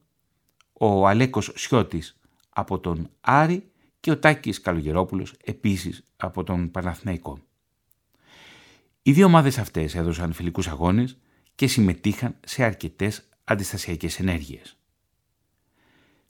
ο 0.74 1.08
Αλέκος 1.08 1.52
Σιώτης 1.56 2.20
από 2.50 2.80
τον 2.80 3.10
Άρη 3.22 3.72
και 4.06 4.12
ο 4.12 4.18
Τάκης 4.18 4.62
Καλογερόπουλος 4.62 5.34
επίσης 5.44 6.04
από 6.18 6.44
τον 6.44 6.72
Παναθηναϊκό. 6.72 7.40
Οι 9.02 9.12
δύο 9.12 9.26
ομάδες 9.26 9.58
αυτές 9.58 9.96
έδωσαν 9.96 10.34
φιλικούς 10.34 10.68
αγώνες 10.68 11.18
και 11.56 11.68
συμμετείχαν 11.68 12.36
σε 12.46 12.64
αρκετές 12.64 13.30
αντιστασιακές 13.44 14.20
ενέργειες. 14.20 14.78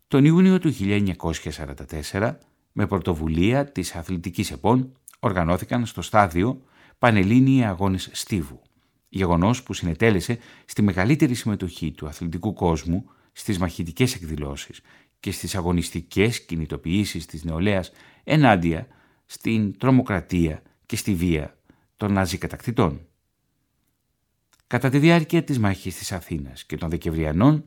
Τον 0.07 0.25
Ιούνιο 0.25 0.59
του 0.59 0.73
1944, 2.11 2.37
με 2.71 2.87
πρωτοβουλία 2.87 3.71
της 3.71 3.95
αθλητικής 3.95 4.51
ΕΠΟΝ, 4.51 4.97
οργανώθηκαν 5.19 5.85
στο 5.85 6.01
στάδιο 6.01 6.61
Πανελλήνιοι 6.99 7.63
Αγώνες 7.63 8.09
Στίβου, 8.11 8.61
γεγονός 9.09 9.63
που 9.63 9.73
συνετέλεσε 9.73 10.37
στη 10.65 10.81
μεγαλύτερη 10.81 11.33
συμμετοχή 11.33 11.91
του 11.91 12.07
αθλητικού 12.07 12.53
κόσμου 12.53 13.09
στις 13.31 13.57
μαχητικές 13.57 14.15
εκδηλώσεις 14.15 14.81
και 15.25 15.31
στις 15.31 15.55
αγωνιστικές 15.55 16.45
κινητοποιήσεις 16.45 17.25
της 17.25 17.43
νεολαίας 17.43 17.91
ενάντια 18.23 18.87
στην 19.25 19.77
τρομοκρατία 19.77 20.61
και 20.85 20.95
στη 20.95 21.13
βία 21.13 21.57
των 21.97 22.13
Ναζί 22.13 22.37
κατακτητών. 22.37 23.07
Κατά 24.67 24.89
τη 24.89 24.99
διάρκεια 24.99 25.43
της 25.43 25.59
μάχης 25.59 25.97
της 25.97 26.11
Αθήνας 26.11 26.65
και 26.65 26.77
των 26.77 26.89
Δεκεμβριανών 26.89 27.65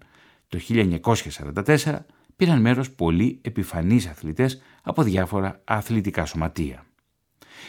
το 0.49 0.59
1944 0.69 1.99
πήραν 2.37 2.61
μέρος 2.61 2.91
πολλοί 2.91 3.39
επιφανείς 3.43 4.07
αθλητές 4.07 4.61
από 4.83 5.03
διάφορα 5.03 5.61
αθλητικά 5.65 6.25
σωματεία. 6.25 6.87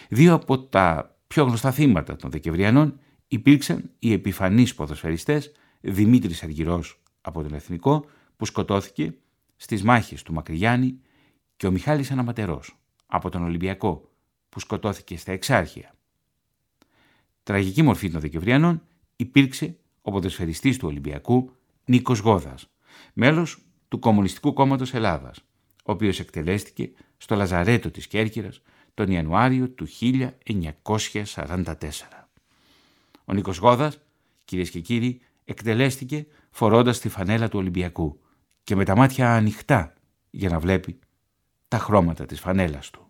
Δύο 0.09 0.33
από 0.33 0.59
τα 0.59 1.15
πιο 1.27 1.43
γνωστά 1.43 1.71
θύματα 1.71 2.15
των 2.15 2.29
Δεκεμβριανών 2.29 2.99
υπήρξαν 3.27 3.89
οι 3.99 4.13
επιφανείς 4.13 4.75
ποδοσφαιριστές 4.75 5.51
Δημήτρης 5.81 6.43
Αργυρός 6.43 7.01
από 7.21 7.41
τον 7.41 7.53
Εθνικό 7.53 8.05
που 8.35 8.45
σκοτώθηκε 8.45 9.13
στις 9.61 9.83
μάχες 9.83 10.23
του 10.23 10.33
Μακριγιάννη 10.33 10.99
και 11.57 11.67
ο 11.67 11.71
Μιχάλης 11.71 12.11
Αναματερός 12.11 12.79
από 13.05 13.29
τον 13.29 13.43
Ολυμπιακό 13.43 14.09
που 14.49 14.59
σκοτώθηκε 14.59 15.17
στα 15.17 15.31
Εξάρχεια. 15.31 15.95
Τραγική 17.43 17.81
μορφή 17.81 18.11
των 18.11 18.21
Δεκεμβριανών 18.21 18.81
υπήρξε 19.15 19.77
ο 20.01 20.11
ποδοσφαιριστής 20.11 20.77
του 20.77 20.87
Ολυμπιακού 20.87 21.51
Νίκος 21.85 22.19
Γόδας, 22.19 22.69
μέλος 23.13 23.57
του 23.87 23.99
Κομμουνιστικού 23.99 24.53
Κόμματος 24.53 24.93
Ελλάδας, 24.93 25.39
ο 25.83 25.91
οποίος 25.91 26.19
εκτελέστηκε 26.19 26.91
στο 27.17 27.35
Λαζαρέτο 27.35 27.91
της 27.91 28.07
Κέρκυρας 28.07 28.61
τον 28.93 29.11
Ιανουάριο 29.11 29.69
του 29.69 29.85
1944. 29.85 32.29
Ο 33.25 33.33
Νίκος 33.33 33.57
Γόδας, 33.57 33.99
κυρίες 34.45 34.69
και 34.69 34.79
κύριοι, 34.79 35.21
εκτελέστηκε 35.45 36.25
φορώντας 36.51 36.99
τη 36.99 37.09
φανέλα 37.09 37.49
του 37.49 37.59
Ολυμπιακού 37.59 38.19
και 38.63 38.75
με 38.75 38.85
τα 38.85 38.95
μάτια 38.95 39.35
ανοιχτά 39.35 39.93
για 40.29 40.49
να 40.49 40.59
βλέπει 40.59 40.99
τα 41.67 41.77
χρώματα 41.77 42.25
της 42.25 42.39
φανέλας 42.39 42.89
του. 42.89 43.08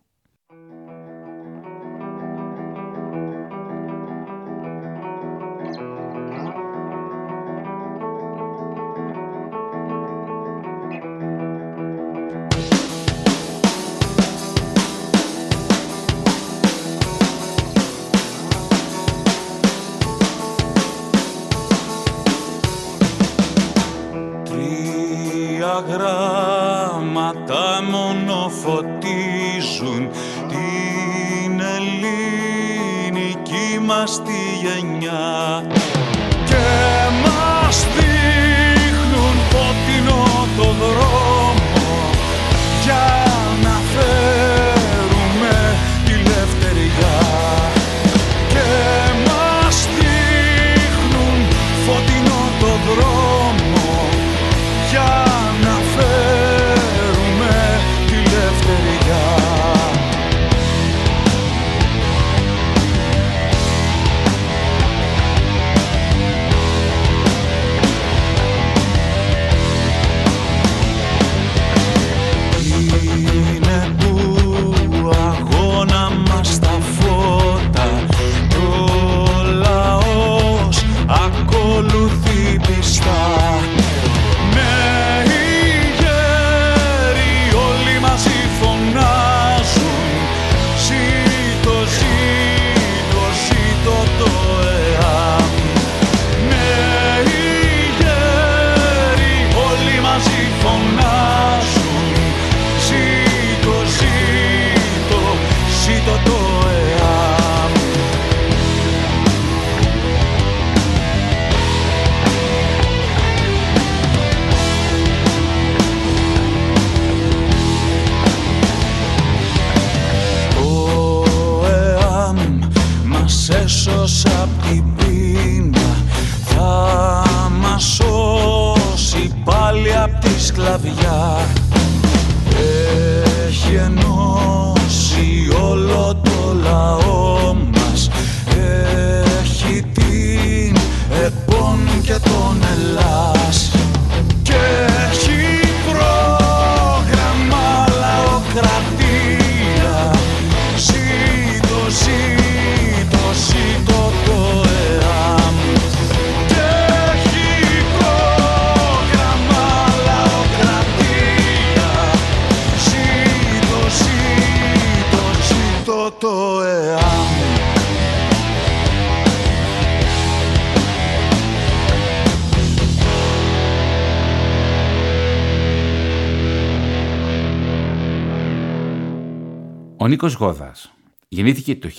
Νίκος 180.22 180.38
Γόδας 180.38 180.94
γεννήθηκε 181.28 181.76
το 181.76 181.90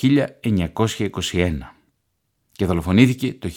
1921 0.44 1.58
και 2.52 2.66
δολοφονήθηκε 2.66 3.34
το 3.34 3.50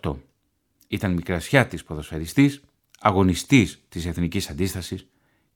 1948. 0.00 0.14
Ήταν 0.88 1.12
μικρασιάτης 1.12 1.84
ποδοσφαιριστής, 1.84 2.62
αγωνιστής 3.00 3.84
της 3.88 4.06
Εθνικής 4.06 4.50
Αντίστασης 4.50 5.06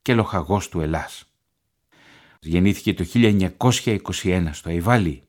και 0.01 0.13
λοχαγός 0.13 0.69
του 0.69 0.81
Ελλάς. 0.81 1.33
Γεννήθηκε 2.41 2.93
το 2.93 3.05
1921 3.13 4.49
στο 4.51 4.69
Αϊβάλι. 4.69 5.21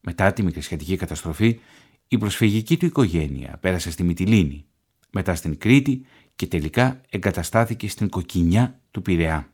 Μετά 0.00 0.32
τη 0.32 0.42
μικρασιατική 0.42 0.96
καταστροφή, 0.96 1.60
η 2.08 2.18
προσφυγική 2.18 2.76
του 2.76 2.86
οικογένεια 2.86 3.58
πέρασε 3.60 3.90
στη 3.90 4.02
Μυτιλίνη, 4.02 4.66
μετά 5.10 5.34
στην 5.34 5.58
Κρήτη 5.58 6.06
και 6.36 6.46
τελικά 6.46 7.00
εγκαταστάθηκε 7.08 7.88
στην 7.88 8.08
Κοκκινιά 8.08 8.80
του 8.90 9.02
Πειραιά. 9.02 9.52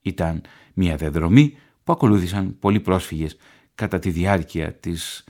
Ήταν 0.00 0.42
μια 0.74 0.96
διαδρομή 0.96 1.56
που 1.84 1.92
ακολούθησαν 1.92 2.58
πολλοί 2.58 2.80
πρόσφυγες 2.80 3.36
κατά 3.74 3.98
τη 3.98 4.10
διάρκεια 4.10 4.72
της 4.72 5.24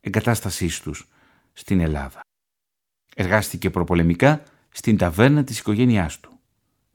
εγκατάστασής 0.00 0.80
τους 0.80 1.08
στην 1.52 1.80
Ελλάδα. 1.80 2.20
Εργάστηκε 3.14 3.70
προπολεμικά 3.70 4.42
στην 4.68 4.96
ταβέρνα 4.96 5.44
της 5.44 5.58
οικογένειάς 5.58 6.20
του, 6.20 6.38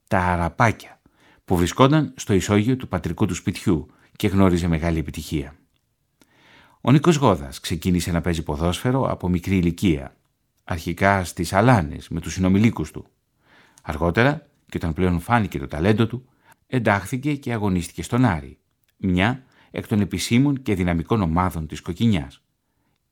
τα 0.07 0.19
Αραπάκια, 0.19 1.01
που 1.45 1.55
βρισκόταν 1.55 2.13
στο 2.15 2.33
ισόγειο 2.33 2.75
του 2.75 2.87
πατρικού 2.87 3.25
του 3.25 3.35
σπιτιού 3.35 3.87
και 4.15 4.27
γνώριζε 4.27 4.67
μεγάλη 4.67 4.99
επιτυχία. 4.99 5.55
Ο 6.81 6.91
Νίκος 6.91 7.15
Γόδας 7.15 7.59
ξεκίνησε 7.59 8.11
να 8.11 8.21
παίζει 8.21 8.43
ποδόσφαιρο 8.43 9.11
από 9.11 9.29
μικρή 9.29 9.57
ηλικία, 9.57 10.15
αρχικά 10.63 11.23
στις 11.23 11.53
Αλάνες 11.53 12.09
με 12.09 12.19
τους 12.19 12.33
συνομιλίκους 12.33 12.91
του. 12.91 13.05
Αργότερα, 13.81 14.47
και 14.69 14.77
όταν 14.77 14.93
πλέον 14.93 15.19
φάνηκε 15.19 15.59
το 15.59 15.67
ταλέντο 15.67 16.07
του, 16.07 16.25
εντάχθηκε 16.73 17.35
και 17.35 17.53
αγωνίστηκε 17.53 18.03
στον 18.03 18.25
Άρη, 18.25 18.57
μια 18.97 19.43
εκ 19.71 19.87
των 19.87 19.99
επισήμων 19.99 20.61
και 20.61 20.75
δυναμικών 20.75 21.21
ομάδων 21.21 21.67
της 21.67 21.81
Κοκκινιάς 21.81 22.41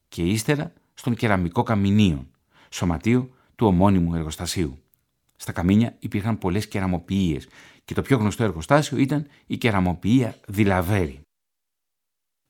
και 0.08 0.24
ύστερα 0.24 0.74
στον 0.94 1.16
Κεραμικό 1.16 1.64
Καμινίων, 1.64 2.28
σωματείο 2.70 3.30
του 3.56 3.68
ομώνυμου 3.68 4.16
εργοστασίου. 4.16 4.80
Στα 5.36 5.52
καμίνια 5.52 5.96
υπήρχαν 6.00 6.38
πολλές 6.38 6.68
κεραμοποιίες 6.68 7.48
και 7.86 7.94
το 7.94 8.02
πιο 8.02 8.18
γνωστό 8.18 8.44
εργοστάσιο 8.44 8.98
ήταν 8.98 9.28
η 9.46 9.58
κεραμοποιία 9.58 10.36
Δηλαβέρη. 10.48 11.22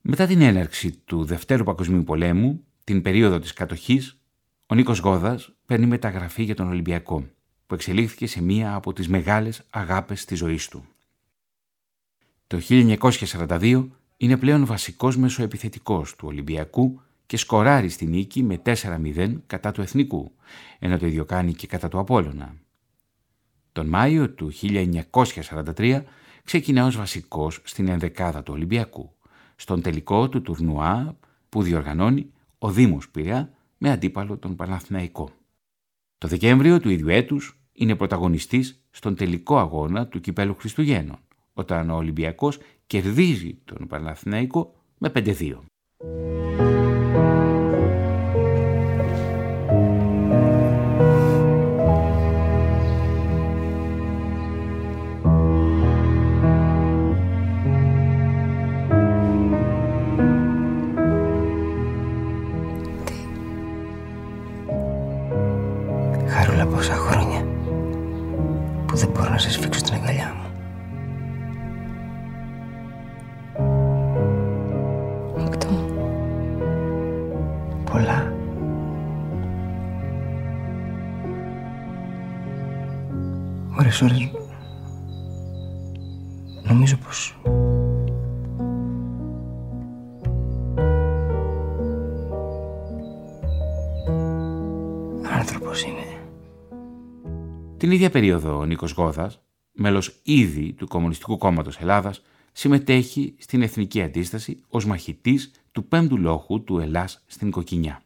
Μετά 0.00 0.26
την 0.26 0.40
έναρξη 0.40 0.90
του 0.90 1.24
Δευτέρου 1.24 1.64
Παγκοσμίου 1.64 2.04
Πολέμου, 2.04 2.64
την 2.84 3.02
περίοδο 3.02 3.38
της 3.38 3.52
κατοχής, 3.52 4.20
ο 4.66 4.74
Νίκος 4.74 4.98
Γόδας 4.98 5.52
παίρνει 5.66 5.86
μεταγραφή 5.86 6.42
για 6.42 6.54
τον 6.54 6.68
Ολυμπιακό, 6.68 7.28
που 7.66 7.74
εξελίχθηκε 7.74 8.26
σε 8.26 8.42
μία 8.42 8.74
από 8.74 8.92
τις 8.92 9.08
μεγάλες 9.08 9.62
αγάπες 9.70 10.24
της 10.24 10.38
ζωής 10.38 10.68
του. 10.68 10.84
Το 12.50 12.60
1942 12.68 13.88
είναι 14.16 14.36
πλέον 14.36 14.66
βασικός 14.66 15.16
μεσοεπιθετικός 15.16 16.16
του 16.16 16.28
Ολυμπιακού 16.28 17.00
και 17.26 17.36
σκοράρει 17.36 17.88
στη 17.88 18.06
νίκη 18.06 18.42
με 18.42 18.62
4-0 18.64 19.34
κατά 19.46 19.72
του 19.72 19.80
Εθνικού, 19.80 20.32
ενώ 20.78 20.98
το 20.98 21.06
ίδιο 21.06 21.24
κάνει 21.24 21.54
και 21.54 21.66
κατά 21.66 21.88
του 21.88 21.98
Απόλλωνα. 21.98 22.54
Τον 23.72 23.86
Μάιο 23.86 24.30
του 24.30 24.52
1943 25.76 26.02
ξεκινά 26.44 26.86
ως 26.86 26.96
βασικός 26.96 27.60
στην 27.64 27.88
ενδεκάδα 27.88 28.42
του 28.42 28.52
Ολυμπιακού, 28.52 29.12
στον 29.56 29.82
τελικό 29.82 30.28
του 30.28 30.42
τουρνουά 30.42 31.16
που 31.48 31.62
διοργανώνει 31.62 32.32
ο 32.58 32.70
Δήμος 32.70 33.08
Πειραιά 33.10 33.52
με 33.78 33.90
αντίπαλο 33.90 34.36
τον 34.36 34.56
Παναθηναϊκό. 34.56 35.30
Το 36.18 36.28
Δεκέμβριο 36.28 36.80
του 36.80 36.90
ίδιου 36.90 37.08
έτους 37.08 37.60
είναι 37.72 37.96
πρωταγωνιστής 37.96 38.84
στον 38.90 39.16
τελικό 39.16 39.58
αγώνα 39.58 40.06
του 40.06 40.20
Κυπέλου 40.20 40.54
Χριστουγέννων, 40.54 41.18
όταν 41.60 41.90
ο 41.90 41.96
Ολυμπιακός 41.96 42.58
κερδίζει 42.86 43.58
τον 43.64 43.86
Παναθηναϊκό 43.86 44.74
με 44.98 45.12
5-2. 45.14 46.69
Ίδια 98.10 98.20
περίοδο 98.20 98.58
ο 98.58 98.64
Νίκος 98.64 98.92
Γόδας, 98.92 99.40
μέλος 99.72 100.20
ήδη 100.22 100.72
του 100.72 100.88
Κομμουνιστικού 100.88 101.38
Κόμματος 101.38 101.76
Ελλάδας, 101.76 102.22
συμμετέχει 102.52 103.34
στην 103.38 103.62
Εθνική 103.62 104.02
Αντίσταση 104.02 104.62
ως 104.68 104.86
μαχητής 104.86 105.50
του 105.72 105.84
πέμπτου 105.84 106.18
λόχου 106.18 106.64
του 106.64 106.78
Ελλάς 106.78 107.24
στην 107.26 107.50
Κοκκινιά. 107.50 108.02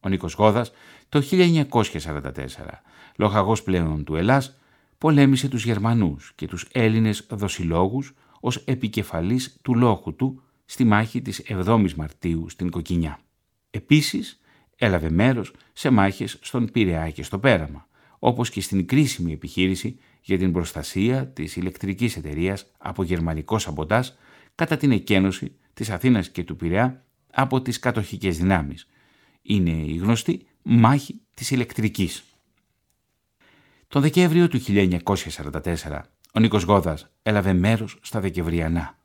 Ο 0.00 0.08
Νίκος 0.08 0.32
Γόδας 0.32 0.72
το 1.08 1.20
1944, 1.20 2.82
λοχαγός 3.16 3.62
πλέον 3.62 4.04
του 4.04 4.16
Ελλάς, 4.16 4.58
πολέμησε 4.98 5.48
τους 5.48 5.64
Γερμανούς 5.64 6.32
και 6.34 6.46
τους 6.46 6.68
Έλληνες 6.72 7.26
δοσιλόγους 7.30 8.14
ως 8.40 8.56
επικεφαλής 8.56 9.58
του 9.62 9.74
λόχου 9.74 10.14
του 10.16 10.42
στη 10.64 10.84
μάχη 10.84 11.22
της 11.22 11.42
7ης 11.48 11.94
Μαρτίου 11.94 12.48
στην 12.48 12.70
Κοκκινιά. 12.70 13.18
Επίσης, 13.70 14.40
έλαβε 14.76 15.10
μέρος 15.10 15.52
σε 15.72 15.90
μάχες 15.90 16.38
στον 16.40 16.70
Πειραιά 16.70 17.10
και 17.10 17.22
στο 17.22 17.38
Πέραμα, 17.38 17.88
όπως 18.22 18.50
και 18.50 18.60
στην 18.60 18.86
κρίσιμη 18.86 19.32
επιχείρηση 19.32 19.98
για 20.22 20.38
την 20.38 20.52
προστασία 20.52 21.26
της 21.26 21.56
ηλεκτρικής 21.56 22.16
εταιρείας 22.16 22.66
από 22.78 23.02
γερμανικό 23.02 23.58
σαμποτάζ 23.58 24.08
κατά 24.54 24.76
την 24.76 24.90
εκένωση 24.92 25.56
της 25.74 25.90
Αθήνας 25.90 26.30
και 26.30 26.44
του 26.44 26.56
Πειραιά 26.56 27.04
από 27.32 27.62
τις 27.62 27.78
κατοχικές 27.78 28.38
δυνάμεις. 28.38 28.88
Είναι 29.42 29.70
η 29.70 29.96
γνωστή 29.96 30.46
μάχη 30.62 31.20
της 31.34 31.50
ηλεκτρικής. 31.50 32.24
Τον 33.88 34.02
Δεκέμβριο 34.02 34.48
του 34.48 34.60
1944, 34.60 36.00
ο 36.34 36.40
Νίκος 36.40 36.62
Γόδας 36.62 37.10
έλαβε 37.22 37.52
μέρος 37.52 37.98
στα 38.02 38.20
Δεκεμβριανά. 38.20 38.98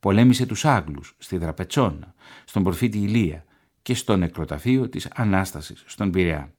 Πολέμησε 0.00 0.46
τους 0.46 0.64
Άγγλους 0.64 1.14
στη 1.18 1.36
Δραπετσόνα, 1.36 2.14
στον 2.44 2.62
προφήτη 2.62 2.98
Ηλία 2.98 3.44
και 3.82 3.94
στο 3.94 4.16
νεκροταφείο 4.16 4.88
της 4.88 5.08
Ανάστασης 5.14 5.84
στον 5.86 6.10
Πειραιά. 6.10 6.52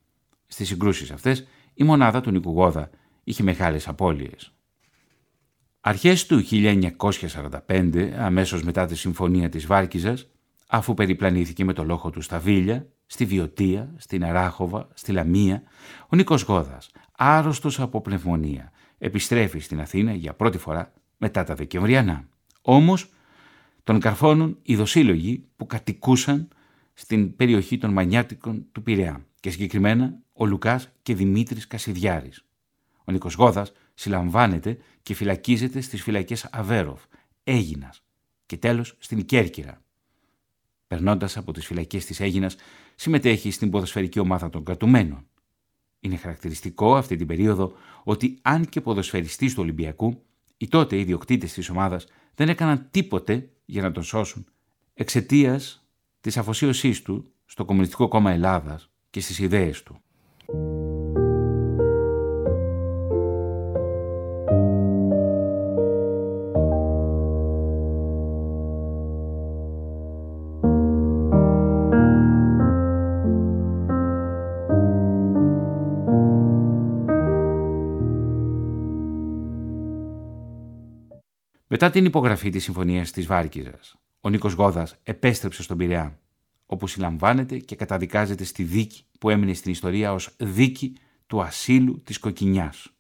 Στις 0.48 0.68
συγκρούσεις 0.68 1.12
αυτές, 1.12 1.48
η 1.80 1.84
μονάδα 1.84 2.22
του 2.22 2.32
Νίκου 2.32 2.52
Γόδα 2.52 2.90
είχε 3.24 3.44
μεγάλες 3.44 3.88
απώλειες. 3.88 4.54
Αρχές 5.80 6.26
του 6.26 6.44
1945, 6.44 8.14
αμέσως 8.18 8.64
μετά 8.64 8.86
τη 8.86 8.96
συμφωνία 8.96 9.50
της 9.50 9.66
Βάρκιζας, 9.66 10.30
αφού 10.68 10.94
περιπλανήθηκε 10.94 11.66
με 11.66 11.74
το 11.74 11.84
λόγο 11.84 12.10
του 12.10 12.22
στα 12.22 12.40
Βίλια, 12.40 12.88
στη 13.06 13.26
Βιωτία, 13.26 13.94
στην 13.98 14.26
Αράχοβα, 14.26 14.88
στη 14.94 15.12
Λαμία, 15.12 15.64
ο 16.08 16.16
Νίκος 16.16 16.42
Γόδας, 16.42 16.92
άρρωστος 17.18 17.80
από 17.80 18.02
πνευμονία, 18.02 18.72
επιστρέφει 18.98 19.60
στην 19.60 19.82
Αθήνα 19.82 20.14
για 20.14 20.34
πρώτη 20.34 20.58
φορά 20.58 20.94
μετά 21.18 21.44
τα 21.44 21.56
Δεκεμβριανά. 21.56 22.28
Όμως, 22.62 23.10
τον 23.84 24.00
καρφώνουν 24.00 24.58
οι 24.62 24.76
δοσύλλογοι 24.76 25.46
που 25.56 25.66
κατοικούσαν 25.66 26.48
στην 26.94 27.36
περιοχή 27.36 27.78
των 27.78 27.92
Μανιάτικων 27.92 28.66
του 28.72 28.84
Πειραιά 28.84 29.24
και 29.40 29.50
συγκεκριμένα 29.50 30.20
ο 30.34 30.46
Λουκάς 30.46 30.90
και 31.02 31.16
Δημήτρης 31.16 31.68
Κασιδιάρης. 31.68 32.46
Ο 33.04 33.12
Νίκος 33.12 33.34
Γόδας 33.34 33.72
συλλαμβάνεται 33.94 34.78
και 35.02 35.14
φυλακίζεται 35.14 35.82
στις 35.82 36.04
φυλακές 36.04 36.46
Αβέροφ, 36.46 37.02
Έγινας 37.44 38.04
και 38.46 38.58
τέλος 38.58 38.96
στην 39.00 39.26
Κέρκυρα. 39.26 39.82
Περνώντας 40.88 41.38
από 41.38 41.52
τις 41.52 41.66
φυλακές 41.66 42.06
της 42.06 42.20
Έγινας, 42.20 42.56
συμμετέχει 42.96 43.52
στην 43.52 43.70
ποδοσφαιρική 43.70 44.20
ομάδα 44.20 44.50
των 44.50 44.64
κρατουμένων. 44.64 45.28
Είναι 46.00 46.16
χαρακτηριστικό 46.16 46.96
αυτή 46.96 47.16
την 47.16 47.28
περίοδο 47.28 47.74
ότι 48.04 48.40
αν 48.42 48.66
και 48.66 48.82
ποδοσφαιριστής 48.82 49.54
του 49.54 49.62
Ολυμπιακού, 49.62 50.24
οι 50.58 50.68
τότε 50.68 51.00
ιδιοκτήτες 51.00 51.54
της 51.54 51.70
ομάδας 51.70 52.08
δεν 52.36 52.50
έκαναν 52.50 52.88
τίποτε 52.92 53.50
για 53.66 53.82
να 53.82 53.92
τον 53.92 54.04
σώσουν 54.04 54.46
εξαιτίας 54.94 55.88
της 56.22 56.38
αφοσίωσής 56.38 57.02
του 57.02 57.32
στο 57.46 57.66
Κομμουνιστικό 57.66 58.08
Κόμμα 58.08 58.32
Ελλάδας 58.32 58.89
και 59.10 59.20
στις 59.20 59.40
ιδέες 59.40 59.84
του. 59.84 60.02
Μετά 81.72 81.90
την 81.92 82.06
υπογραφή 82.06 82.50
της 82.50 82.64
Συμφωνίας 82.64 83.12
της 83.12 83.26
Βάρκιζας, 83.26 83.96
ο 84.22 84.30
Νίκος 84.30 84.54
Γόδας 84.54 84.96
επέστρεψε 85.04 85.64
στον 85.64 85.78
Πειραιά, 85.78 86.20
όπου 86.72 86.88
συλλαμβάνεται 86.88 87.60
και 87.60 87.76
καταδικάζεται 87.76 88.44
στη 88.44 88.64
δίκη 88.64 89.04
που 89.20 89.30
έμεινε 89.30 89.54
στην 89.54 89.72
ιστορία 89.72 90.14
ως 90.14 90.36
δίκη 90.38 90.96
του 91.28 91.42
ασύλου 91.42 92.02
της 92.04 92.20
Κοκκινιάς. 92.20 92.94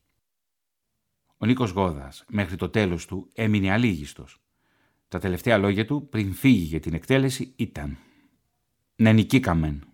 Ο 1.37 1.45
Νίκος 1.45 1.71
Γόδας 1.71 2.25
μέχρι 2.29 2.55
το 2.55 2.69
τέλος 2.69 3.05
του 3.05 3.29
έμεινε 3.33 3.71
αλήγιστος. 3.71 4.41
Τα 5.07 5.19
τελευταία 5.19 5.57
λόγια 5.57 5.85
του 5.85 6.07
πριν 6.09 6.33
φύγει 6.33 6.63
για 6.63 6.79
την 6.79 6.93
εκτέλεση 6.93 7.53
ήταν 7.55 7.97
«Να 8.95 9.11
νικήκαμεν. 9.11 9.87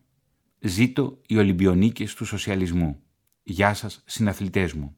Ζήτω 0.60 1.22
οι 1.28 1.38
Ολυμπιονίκες 1.38 2.14
του 2.14 2.26
σοσιαλισμού. 2.26 3.02
Γεια 3.44 3.74
σας 3.74 4.04
συναθλητές 4.06 4.74
μου». 4.74 4.96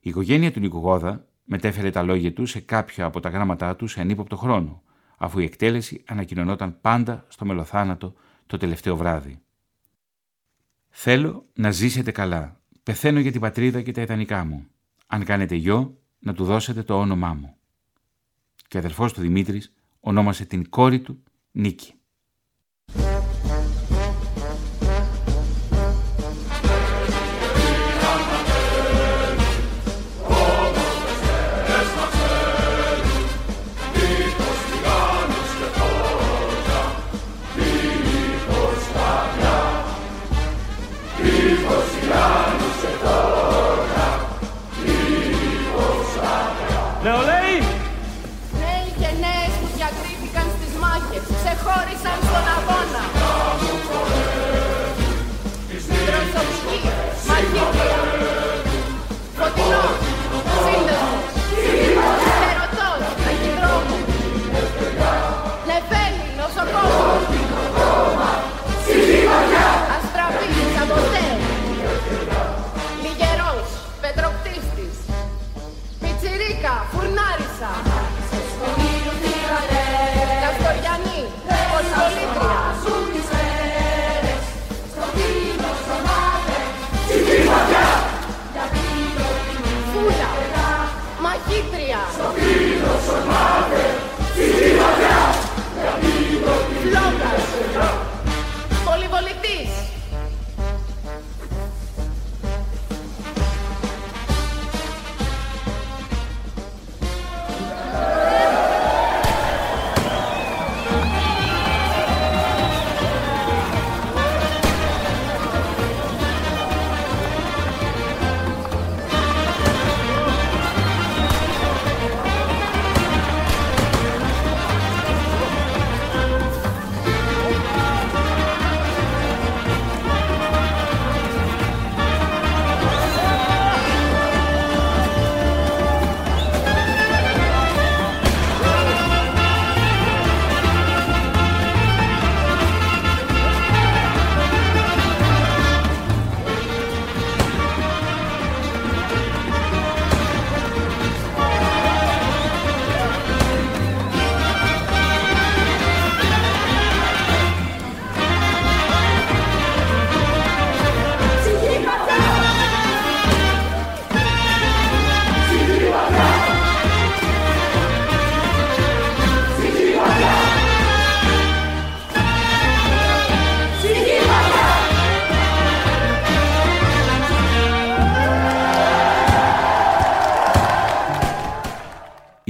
Η 0.00 0.08
οικογένεια 0.08 0.52
του 0.52 0.60
Νίκου 0.60 0.78
Γόδα 0.78 1.28
μετέφερε 1.44 1.90
τα 1.90 2.02
λόγια 2.02 2.32
του 2.32 2.46
σε 2.46 2.60
κάποια 2.60 3.04
από 3.04 3.20
τα 3.20 3.28
γράμματά 3.28 3.76
του 3.76 3.86
σε 3.86 4.00
ανύποπτο 4.00 4.36
χρόνο, 4.36 4.82
αφού 5.22 5.38
η 5.38 5.44
εκτέλεση 5.44 6.02
ανακοινωνόταν 6.06 6.80
πάντα 6.80 7.24
στο 7.28 7.44
μελοθάνατο 7.44 8.14
το 8.46 8.56
τελευταίο 8.56 8.96
βράδυ. 8.96 9.42
Θέλω 10.88 11.46
να 11.54 11.70
ζήσετε 11.70 12.10
καλά. 12.10 12.60
Πεθαίνω 12.82 13.20
για 13.20 13.32
την 13.32 13.40
πατρίδα 13.40 13.82
και 13.82 13.92
τα 13.92 14.00
ιδανικά 14.00 14.44
μου. 14.44 14.66
Αν 15.06 15.24
κάνετε 15.24 15.54
γιο, 15.54 15.98
να 16.18 16.34
του 16.34 16.44
δώσετε 16.44 16.82
το 16.82 16.98
όνομά 16.98 17.34
μου. 17.34 17.56
Και 18.68 18.76
ο 18.76 18.78
αδερφός 18.78 19.12
του 19.12 19.20
Δημήτρης 19.20 19.72
ονόμασε 20.00 20.44
την 20.44 20.68
κόρη 20.68 21.00
του 21.00 21.22
Νίκη. 21.50 21.94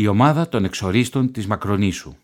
Η 0.01 0.07
ομάδα 0.07 0.49
των 0.49 0.65
εξορίστων 0.65 1.33
της 1.33 1.47
Μακρονήσου. 1.47 2.15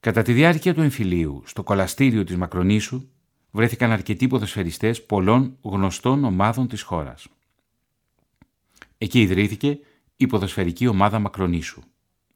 Κατά 0.00 0.22
τη 0.22 0.32
διάρκεια 0.32 0.74
του 0.74 0.80
εμφυλίου, 0.80 1.42
στο 1.46 1.62
κολαστήριο 1.62 2.24
της 2.24 2.36
Μακρονήσου, 2.36 3.08
βρέθηκαν 3.50 3.90
αρκετοί 3.90 4.26
ποδοσφαιριστές 4.26 5.04
πολλών 5.04 5.56
γνωστών 5.62 6.24
ομάδων 6.24 6.68
της 6.68 6.82
χώρας. 6.82 7.26
Εκεί 8.98 9.20
ιδρύθηκε 9.20 9.78
η 10.16 10.26
ποδοσφαιρική 10.26 10.86
ομάδα 10.86 11.18
Μακρονήσου. 11.18 11.82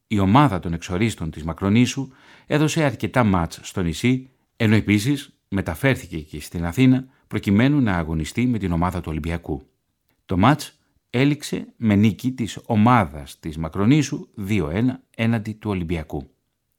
Η 0.07 0.19
ομάδα 0.19 0.59
των 0.59 0.73
εξορίστων 0.73 1.31
της 1.31 1.43
Μακρονήσου 1.43 2.09
έδωσε 2.45 2.83
αρκετά 2.83 3.23
μάτς 3.23 3.59
στο 3.63 3.81
νησί, 3.81 4.29
ενώ 4.55 4.75
επίσης 4.75 5.33
μεταφέρθηκε 5.47 6.19
και 6.19 6.41
στην 6.41 6.65
Αθήνα 6.65 7.07
προκειμένου 7.27 7.81
να 7.81 7.97
αγωνιστεί 7.97 8.45
με 8.45 8.57
την 8.57 8.71
ομάδα 8.71 8.99
του 9.01 9.09
Ολυμπιακού. 9.09 9.67
Το 10.25 10.37
μάτς 10.37 10.76
έληξε 11.09 11.67
με 11.77 11.95
νίκη 11.95 12.31
της 12.31 12.59
ομάδας 12.65 13.39
της 13.39 13.57
Μακρονήσου 13.57 14.27
2-1 14.47 14.83
έναντι 15.15 15.53
του 15.53 15.69
Ολυμπιακού. 15.69 16.29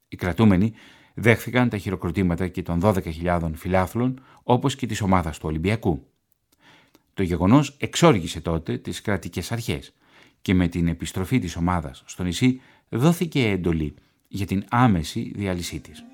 Οι 0.09 0.17
κρατούμενοι 0.17 0.73
δέχθηκαν 1.15 1.69
τα 1.69 1.79
χειροκροτήματα 1.79 2.49
και 2.49 2.63
των 2.63 2.81
12.000 2.83 3.51
φιλάθλων 3.55 4.21
όπως 4.43 4.77
και 4.77 4.87
της 4.87 5.01
ομάδας 5.01 5.39
του 5.39 5.49
Ολυμπιακού. 5.49 6.07
Το 7.15 7.23
γεγονός 7.23 7.77
εξόργησε 7.79 8.41
τότε 8.41 8.79
τις 8.79 9.01
κρατικές 9.01 9.53
αρχές 9.53 9.93
και 10.43 10.55
με 10.55 10.69
την 10.69 10.89
επιστροφή 10.89 11.39
της 11.39 11.57
ομάδας 11.57 12.03
στο 12.07 12.23
νησί 12.23 12.61
δόθηκε 12.89 13.49
εντολή 13.49 13.95
για 14.29 14.47
την 14.47 14.65
άμεση 14.69 15.33
διάλυσή 15.37 15.81
της. 15.81 16.05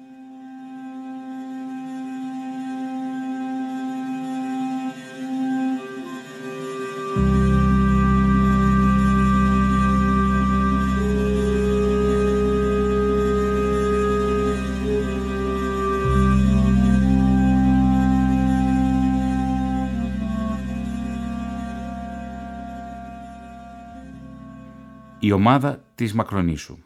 Ομάδα 25.34 25.84
της 25.94 26.14
Μακρονήσου. 26.14 26.78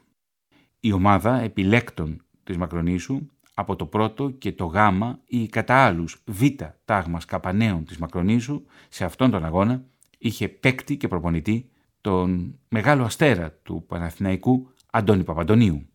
Η 0.80 0.92
ομάδα 0.92 1.40
επιλέκτων 1.40 2.22
της 2.44 2.56
Μακρονήσου 2.56 3.26
από 3.54 3.76
το 3.76 3.86
πρώτο 3.86 4.30
και 4.30 4.52
το 4.52 4.64
γάμα 4.64 5.20
ή 5.24 5.48
κατά 5.48 5.74
άλλους 5.74 6.22
β 6.26 6.42
τάγμας 6.84 7.24
καπανέων 7.24 7.84
της 7.84 7.98
Μακρονήσου 7.98 8.64
σε 8.88 9.04
αυτόν 9.04 9.30
τον 9.30 9.44
αγώνα 9.44 9.84
είχε 10.18 10.48
παίκτη 10.48 10.96
και 10.96 11.08
προπονητή 11.08 11.70
τον 12.00 12.58
μεγάλο 12.68 13.04
αστέρα 13.04 13.52
του 13.52 13.84
Παναθηναϊκού 13.86 14.72
Αντώνη 14.90 15.24
Παπαντονίου. 15.24 15.88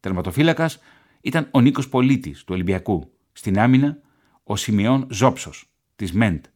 Τερματοφύλακας 0.00 0.78
ήταν 1.20 1.48
ο 1.50 1.60
Νίκος 1.60 1.88
Πολίτης 1.88 2.44
του 2.44 2.54
Ολυμπιακού. 2.54 3.12
Στην 3.32 3.58
άμυνα 3.58 3.98
ο 4.42 4.56
Σιμεών 4.56 5.06
Ζόψος 5.10 5.70
της 5.96 6.12
ΜΕΝΤ, 6.12 6.46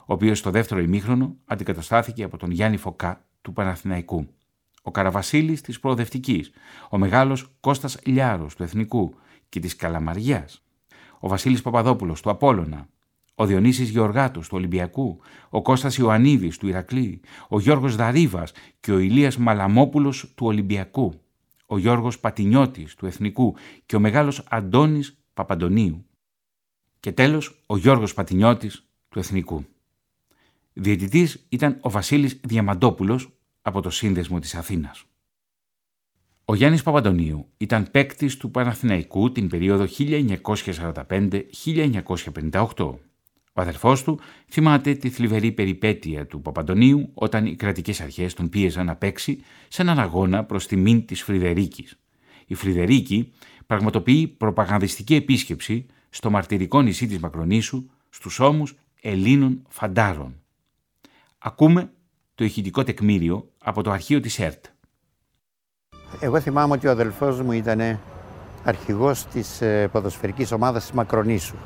ο 0.00 0.12
οποίος 0.12 0.38
στο 0.38 0.50
δεύτερο 0.50 0.80
ημίχρονο 0.80 1.36
αντικαταστάθηκε 1.44 2.22
από 2.22 2.36
τον 2.36 2.50
Γιάννη 2.50 2.76
Φωκά 2.76 3.26
του 3.42 3.52
Παναθηναϊκού 3.52 4.28
ο 4.88 4.90
Καραβασίλης 4.90 5.60
της 5.60 5.80
Προοδευτικής, 5.80 6.50
ο 6.90 6.98
μεγάλος 6.98 7.56
Κώστας 7.60 7.98
Λιάρος 8.04 8.54
του 8.54 8.62
Εθνικού 8.62 9.14
και 9.48 9.60
της 9.60 9.76
Καλαμαριάς, 9.76 10.64
ο 11.18 11.28
Βασίλης 11.28 11.62
Παπαδόπουλος 11.62 12.20
του 12.20 12.30
Απόλλωνα, 12.30 12.88
ο 13.34 13.46
Διονύσης 13.46 13.88
Γεωργάτος 13.88 14.48
του 14.48 14.56
Ολυμπιακού, 14.56 15.20
ο 15.48 15.62
Κώστας 15.62 15.96
Ιωαννίδης 15.96 16.56
του 16.56 16.68
Ηρακλή, 16.68 17.20
ο 17.48 17.60
Γιώργος 17.60 17.96
Δαρίβας 17.96 18.52
και 18.80 18.92
ο 18.92 18.98
Ηλίας 18.98 19.36
Μαλαμόπουλος 19.36 20.32
του 20.34 20.46
Ολυμπιακού, 20.46 21.20
ο 21.66 21.78
Γιώργος 21.78 22.18
Πατινιώτης 22.20 22.94
του 22.94 23.06
Εθνικού 23.06 23.54
και 23.86 23.96
ο 23.96 24.00
μεγάλος 24.00 24.46
Αντώνης 24.50 25.18
Παπαντονίου. 25.34 26.06
Και 27.00 27.12
τέλος 27.12 27.62
ο 27.66 27.76
Γιώργος 27.76 28.14
Πατινιώτης 28.14 28.88
του 29.08 29.18
Εθνικού. 29.18 29.64
Διαιτητής 30.72 31.46
ήταν 31.48 31.78
ο 31.80 31.90
Βασίλης 31.90 32.40
Διαμαντόπουλος 32.44 33.37
από 33.62 33.80
το 33.80 33.90
σύνδεσμο 33.90 34.38
της 34.38 34.54
Αθήνας. 34.54 35.04
Ο 36.44 36.54
Γιάννης 36.54 36.82
Παπαντονίου 36.82 37.48
ήταν 37.56 37.90
παίκτης 37.90 38.36
του 38.36 38.50
Παναθηναϊκού 38.50 39.32
την 39.32 39.48
περίοδο 39.48 39.86
1945-1958. 39.98 42.94
Ο 43.52 43.60
αδερφός 43.60 44.02
του 44.02 44.20
θυμάται 44.48 44.94
τη 44.94 45.10
θλιβερή 45.10 45.52
περιπέτεια 45.52 46.26
του 46.26 46.40
Παπαντονίου 46.40 47.10
όταν 47.14 47.46
οι 47.46 47.56
κρατικές 47.56 48.00
αρχές 48.00 48.34
τον 48.34 48.48
πίεζαν 48.48 48.86
να 48.86 48.96
παίξει 48.96 49.42
σε 49.68 49.82
έναν 49.82 49.98
αγώνα 49.98 50.44
προς 50.44 50.66
τιμήν 50.66 51.06
της 51.06 51.22
Φρυδερίκης. 51.22 51.98
Η 52.46 52.54
Φρυδερίκη 52.54 53.32
πραγματοποιεί 53.66 54.26
προπαγανδιστική 54.26 55.14
επίσκεψη 55.14 55.86
στο 56.10 56.30
μαρτυρικό 56.30 56.82
νησί 56.82 57.06
της 57.06 57.18
Μακρονήσου 57.18 57.90
στους 58.08 58.40
ώμους 58.40 58.74
Ελλήνων 59.00 59.62
φαντάρων. 59.68 60.40
Ακούμε 61.38 61.92
το 62.34 62.44
ηχητικό 62.44 62.84
τεκμήριο 62.84 63.52
από 63.68 63.82
το 63.82 63.90
αρχείο 63.90 64.20
της 64.20 64.38
ΕΡΤ. 64.38 64.64
Εγώ 66.20 66.40
θυμάμαι 66.40 66.74
ότι 66.74 66.86
ο 66.86 66.90
αδελφός 66.90 67.40
μου 67.40 67.52
ήταν 67.52 68.00
αρχηγός 68.64 69.26
της 69.26 69.60
ε, 69.60 69.88
ποδοσφαιρικής 69.92 70.52
ομάδας 70.52 70.82
της 70.82 70.92
Μακρονήσου 70.92 71.56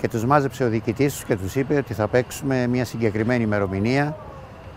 και 0.00 0.08
τους 0.08 0.24
μάζεψε 0.24 0.64
ο 0.64 0.68
διοικητής 0.68 1.12
τους 1.14 1.24
και 1.24 1.36
τους 1.36 1.54
είπε 1.54 1.76
ότι 1.76 1.94
θα 1.94 2.08
παίξουμε 2.08 2.66
μια 2.66 2.84
συγκεκριμένη 2.84 3.42
ημερομηνία 3.42 4.16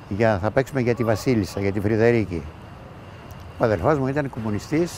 για, 0.09 0.39
θα 0.41 0.51
παίξουμε 0.51 0.81
για 0.81 0.95
τη 0.95 1.03
Βασίλισσα, 1.03 1.59
για 1.59 1.71
τη 1.71 1.79
Φρυδερίκη. 1.79 2.43
Ο 3.57 3.63
αδελφός 3.63 3.97
μου 3.97 4.07
ήταν 4.07 4.29
κομμουνιστής, 4.29 4.91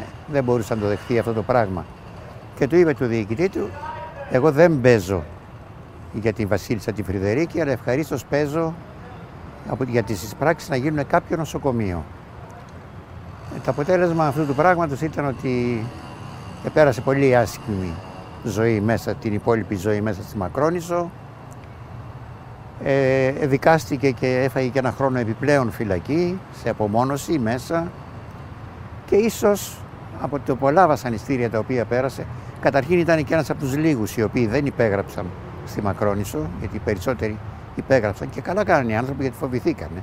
ε, 0.00 0.02
δεν 0.26 0.44
μπορούσε 0.44 0.74
να 0.74 0.80
το 0.80 0.86
δεχθεί 0.86 1.18
αυτό 1.18 1.32
το 1.32 1.42
πράγμα. 1.42 1.84
Και 2.58 2.66
του 2.66 2.76
είπε 2.76 2.94
του 2.94 3.06
διοικητή 3.06 3.48
του, 3.48 3.68
εγώ 4.30 4.52
δεν 4.52 4.80
παίζω 4.80 5.24
για 6.12 6.32
τη 6.32 6.46
Βασίλισσα 6.46 6.92
τη 6.92 7.02
Φρυδερίκη, 7.02 7.60
αλλά 7.60 7.72
ευχαρίστως 7.72 8.24
παίζω 8.24 8.74
για 9.86 10.02
τις 10.02 10.22
εισπράξεις 10.22 10.68
να 10.68 10.76
γίνουν 10.76 11.06
κάποιο 11.06 11.36
νοσοκομείο. 11.36 12.04
Ε, 13.56 13.58
το 13.64 13.70
αποτέλεσμα 13.70 14.26
αυτού 14.26 14.46
του 14.46 14.54
πράγματος 14.54 15.00
ήταν 15.00 15.26
ότι 15.26 15.84
πέρασε 16.72 17.00
πολύ 17.00 17.36
άσχημη 17.36 17.94
ζωή 18.44 18.80
μέσα, 18.80 19.14
την 19.14 19.34
υπόλοιπη 19.34 19.74
ζωή 19.74 20.00
μέσα 20.00 20.22
στη 20.22 20.36
Μακρόνισο. 20.36 21.10
Ε, 22.84 23.30
δικάστηκε 23.30 24.10
και 24.10 24.40
έφαγε 24.42 24.68
και 24.68 24.78
ένα 24.78 24.92
χρόνο 24.92 25.18
επιπλέον 25.18 25.70
φυλακή, 25.70 26.38
σε 26.62 26.68
απομόνωση 26.68 27.38
μέσα 27.38 27.90
και 29.06 29.16
ίσως 29.16 29.76
από 30.20 30.38
τα 30.38 30.54
πολλά 30.54 30.86
βασανιστήρια 30.86 31.50
τα 31.50 31.58
οποία 31.58 31.84
πέρασε, 31.84 32.26
καταρχήν 32.60 32.98
ήταν 32.98 33.24
και 33.24 33.34
ένας 33.34 33.50
από 33.50 33.60
τους 33.60 33.76
λίγους 33.76 34.16
οι 34.16 34.22
οποίοι 34.22 34.46
δεν 34.46 34.66
υπέγραψαν 34.66 35.26
στη 35.66 35.82
Μακρόνισο, 35.82 36.38
γιατί 36.60 36.76
οι 36.76 36.80
περισσότεροι 36.84 37.38
υπέγραψαν 37.74 38.30
και 38.30 38.40
καλά 38.40 38.64
κάνανε 38.64 38.92
οι 38.92 38.96
άνθρωποι 38.96 39.22
γιατί 39.22 39.36
φοβηθήκανε. 39.36 40.02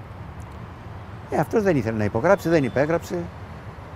Ε, 1.30 1.38
αυτός 1.38 1.64
δεν 1.64 1.76
ήθελε 1.76 1.98
να 1.98 2.04
υπογράψει, 2.04 2.50
δεν 2.50 2.64
υπέγραψε 2.64 3.16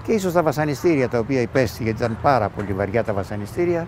και 0.03 0.11
ίσως 0.11 0.33
τα 0.33 0.43
βασανιστήρια 0.43 1.09
τα 1.09 1.19
οποία 1.19 1.41
υπέστη, 1.41 1.83
γιατί 1.83 2.03
ήταν 2.03 2.17
πάρα 2.21 2.49
πολύ 2.49 2.73
βαριά 2.73 3.03
τα 3.03 3.13
βασανιστήρια, 3.13 3.87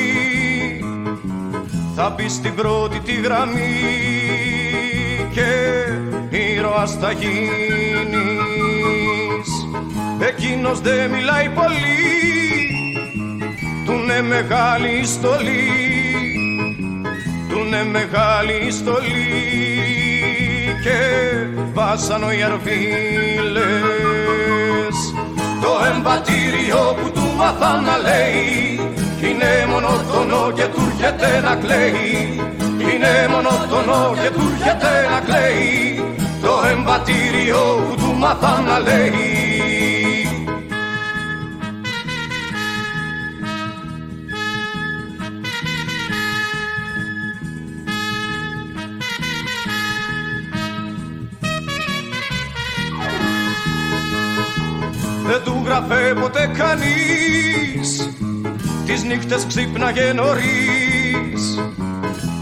θα 1.95 2.09
μπει 2.09 2.29
στην 2.29 2.55
πρώτη 2.55 2.99
τη 2.99 3.13
γραμμή 3.13 4.07
και 5.31 5.86
ήρωας 6.77 6.97
θα 7.01 7.11
γίνεις; 7.11 7.39
Εκείνος 10.19 10.81
δεν 10.81 11.09
μιλάει 11.09 11.49
πολύ. 11.49 11.95
Του 13.85 13.91
είναι 13.91 14.21
μεγάλη 14.21 15.05
στολή. 15.05 15.69
Του 17.49 17.57
είναι 17.65 17.83
μεγάλη 17.83 18.71
στολή. 18.71 19.27
Και 20.83 20.99
βάσανο 21.73 22.31
οι 22.31 22.43
αρβίλες 22.43 23.67
το 25.61 25.71
εμβατήριο 25.95 26.95
που 27.01 27.11
του 27.11 27.33
μάθα 27.37 27.81
να 27.81 27.97
λέει 27.97 28.79
είναι 29.21 29.65
μονότονο 29.69 30.51
και 30.51 30.63
του 30.63 30.81
έρχεται 30.91 31.41
να 31.41 31.55
κλαίει 31.55 32.39
είναι 32.79 33.27
μονότονο 33.31 34.15
και 34.21 34.29
του 34.29 34.41
έρχεται 34.53 35.07
να 35.11 35.19
κλαίει. 35.19 35.97
το 35.97 36.06
εμβατήριο 36.67 37.85
που 37.89 37.95
του 37.95 38.13
μάθα 38.17 38.61
να 38.61 38.79
λέει. 38.79 39.17
Δεν 55.25 55.41
του 55.43 55.63
γραφέ 55.65 56.13
ποτέ 56.21 56.51
κανείς. 56.57 58.09
Τις 58.85 59.03
νύχτες 59.03 59.45
ξύπναγε 59.47 60.13
νωρίς. 60.13 61.59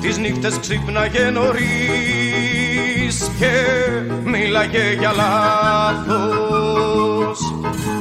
Τις 0.02 0.18
νύχτες 0.18 0.60
ξύπναγε 0.60 1.30
νωρίς 1.30 2.25
Και 3.40 3.52
μίλαγε 4.24 4.94
για 5.00 5.12
λάθος. 5.12 6.36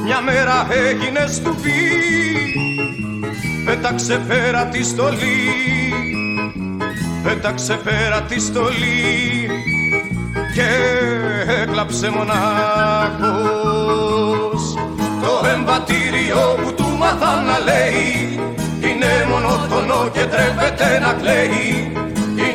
Μια 0.03 0.21
μέρα 0.21 0.67
έγινε 0.89 1.27
στουπί 1.27 1.71
Πέταξε 3.65 4.23
πέρα 4.27 4.65
τη 4.65 4.83
στολή. 4.83 5.53
Πέταξε 7.23 7.79
πέρα 7.83 8.21
τη 8.21 8.39
στολή 8.39 9.49
Και 10.53 10.69
έκλαψε 11.61 12.09
μονάχος. 12.09 13.53
Το 15.21 15.47
εμβατήριο 15.55 16.59
που 16.63 16.73
του 16.73 16.95
μάθα 16.97 17.41
να 17.41 17.59
λέει 17.59 18.39
Είναι 18.79 19.27
μονότονο 19.29 20.09
και 20.13 20.25
τρέπεται 20.25 20.99
να 20.99 21.13
κλαίει 21.13 22.04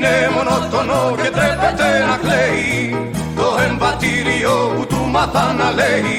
Είναι 0.02 0.30
μονότονο 0.34 1.14
και 1.16 1.30
τρέπεται 1.30 1.88
να 2.08 2.16
κλαίει. 2.22 3.12
Το 3.36 3.48
εμβατήριο 3.68 4.72
που 4.76 4.86
του 4.86 5.06
μάθα 5.10 5.52
να 5.52 5.70
λέει. 5.78 6.14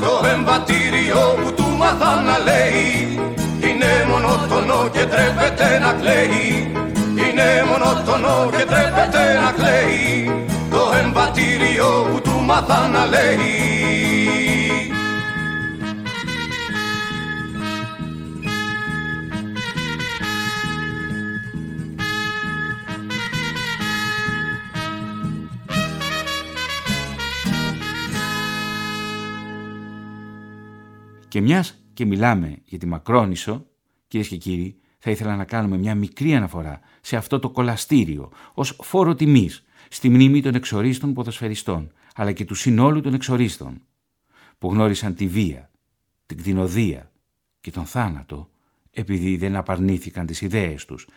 Το 0.00 0.26
εμβατήριο 0.34 1.22
που 1.42 1.52
του 1.54 1.66
μάθα 1.78 2.22
να 2.26 2.36
λέει. 2.48 3.18
Είναι 3.66 3.90
μονότονο 4.10 4.88
και 4.92 5.04
τρέπεται 5.12 5.78
να 5.84 5.92
κλαίει. 5.92 6.72
Είναι 7.22 7.48
μονότονο 7.70 8.50
και 8.50 8.64
τρέπεται 8.70 9.24
να 9.42 9.50
κλαίει. 9.58 10.46
Το 10.70 10.82
εμβατήριο 11.02 12.06
που 12.10 12.20
του 12.20 12.42
μάθα 12.46 12.88
να 12.88 13.06
λέει 13.06 14.51
Και 31.32 31.40
μιας 31.40 31.82
και 31.94 32.04
μιλάμε 32.04 32.58
για 32.64 32.78
τη 32.78 32.86
Μακρόνισο, 32.86 33.66
κυρίες 34.08 34.28
και 34.28 34.36
κύριοι, 34.36 34.76
θα 34.98 35.10
ήθελα 35.10 35.36
να 35.36 35.44
κάνουμε 35.44 35.76
μια 35.76 35.94
μικρή 35.94 36.34
αναφορά 36.34 36.80
σε 37.00 37.16
αυτό 37.16 37.38
το 37.38 37.50
κολαστήριο 37.50 38.30
ως 38.54 38.78
φόρο 38.82 39.14
τιμής 39.14 39.64
στη 39.88 40.08
μνήμη 40.08 40.42
των 40.42 40.54
εξορίστων 40.54 41.12
ποδοσφαιριστών, 41.12 41.92
αλλά 42.14 42.32
και 42.32 42.44
του 42.44 42.54
συνόλου 42.54 43.00
των 43.00 43.14
εξορίστων, 43.14 43.82
που 44.58 44.70
γνώρισαν 44.70 45.14
τη 45.14 45.26
βία, 45.26 45.70
την 46.26 46.36
κτηνοδία 46.36 47.12
και 47.60 47.70
τον 47.70 47.86
θάνατο, 47.86 48.50
επειδή 48.90 49.36
δεν 49.36 49.56
απαρνήθηκαν 49.56 50.26
τις 50.26 50.40
ιδέες 50.40 50.84
τους. 50.84 51.08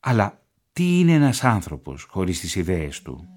Αλλά 0.00 0.42
τι 0.72 0.98
είναι 0.98 1.12
ένας 1.12 1.44
άνθρωπος 1.44 2.06
χωρίς 2.10 2.40
τις 2.40 2.54
ιδέες 2.54 3.02
του; 3.02 3.28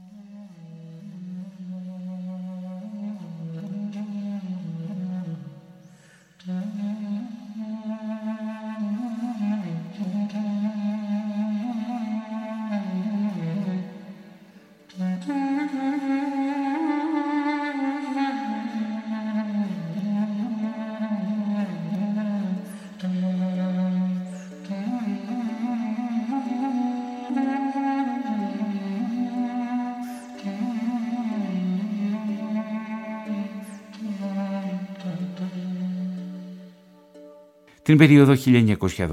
Την 37.87 37.97
περίοδο 37.97 38.33
1912-1913 38.45 39.07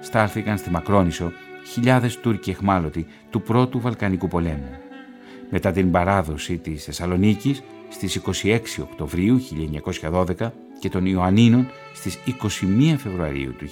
στάλθηκαν 0.00 0.58
στη 0.58 0.70
Μακρόνισο 0.70 1.32
χιλιάδες 1.72 2.20
Τούρκοι 2.20 2.50
εχμάλωτοι 2.50 3.06
του 3.30 3.42
πρώτου 3.42 3.80
Βαλκανικού 3.80 4.28
πολέμου. 4.28 4.70
Μετά 5.50 5.72
την 5.72 5.90
παράδοση 5.90 6.58
της 6.58 6.84
Θεσσαλονίκης 6.84 7.62
στις 7.88 8.20
26 8.42 8.58
Οκτωβρίου 8.80 9.40
1912 10.10 10.50
και 10.78 10.88
των 10.88 11.06
Ιωαννίνων 11.06 11.66
στις 11.94 12.18
21 12.26 12.94
Φεβρουαρίου 12.98 13.54
του 13.58 13.66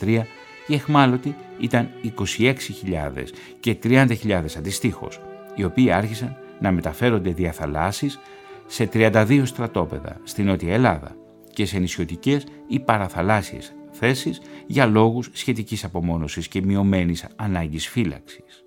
1913 0.00 0.22
οι 0.66 0.74
εχμάλωτοι 0.74 1.34
ήταν 1.60 1.90
26.000 2.38 2.52
και 3.60 3.76
30.000 3.82 4.56
αντιστοίχως, 4.58 5.20
οι 5.54 5.64
οποίοι 5.64 5.90
άρχισαν 5.90 6.36
να 6.60 6.72
μεταφέρονται 6.72 7.30
δια 7.30 7.52
θαλάσσης 7.52 8.18
σε 8.66 8.88
32 8.92 9.42
στρατόπεδα 9.44 10.20
στην 10.24 10.46
Νότια 10.46 10.74
Ελλάδα 10.74 11.16
και 11.56 11.66
σε 11.66 11.78
νησιωτικές 11.78 12.46
ή 12.66 12.80
παραθαλάσσιες 12.80 13.74
θέσεις 13.90 14.40
για 14.66 14.86
λόγους 14.86 15.28
σχετικής 15.32 15.84
απομόνωσης 15.84 16.48
και 16.48 16.62
μειωμένης 16.62 17.26
ανάγκης 17.36 17.88
φύλαξης. 17.88 18.64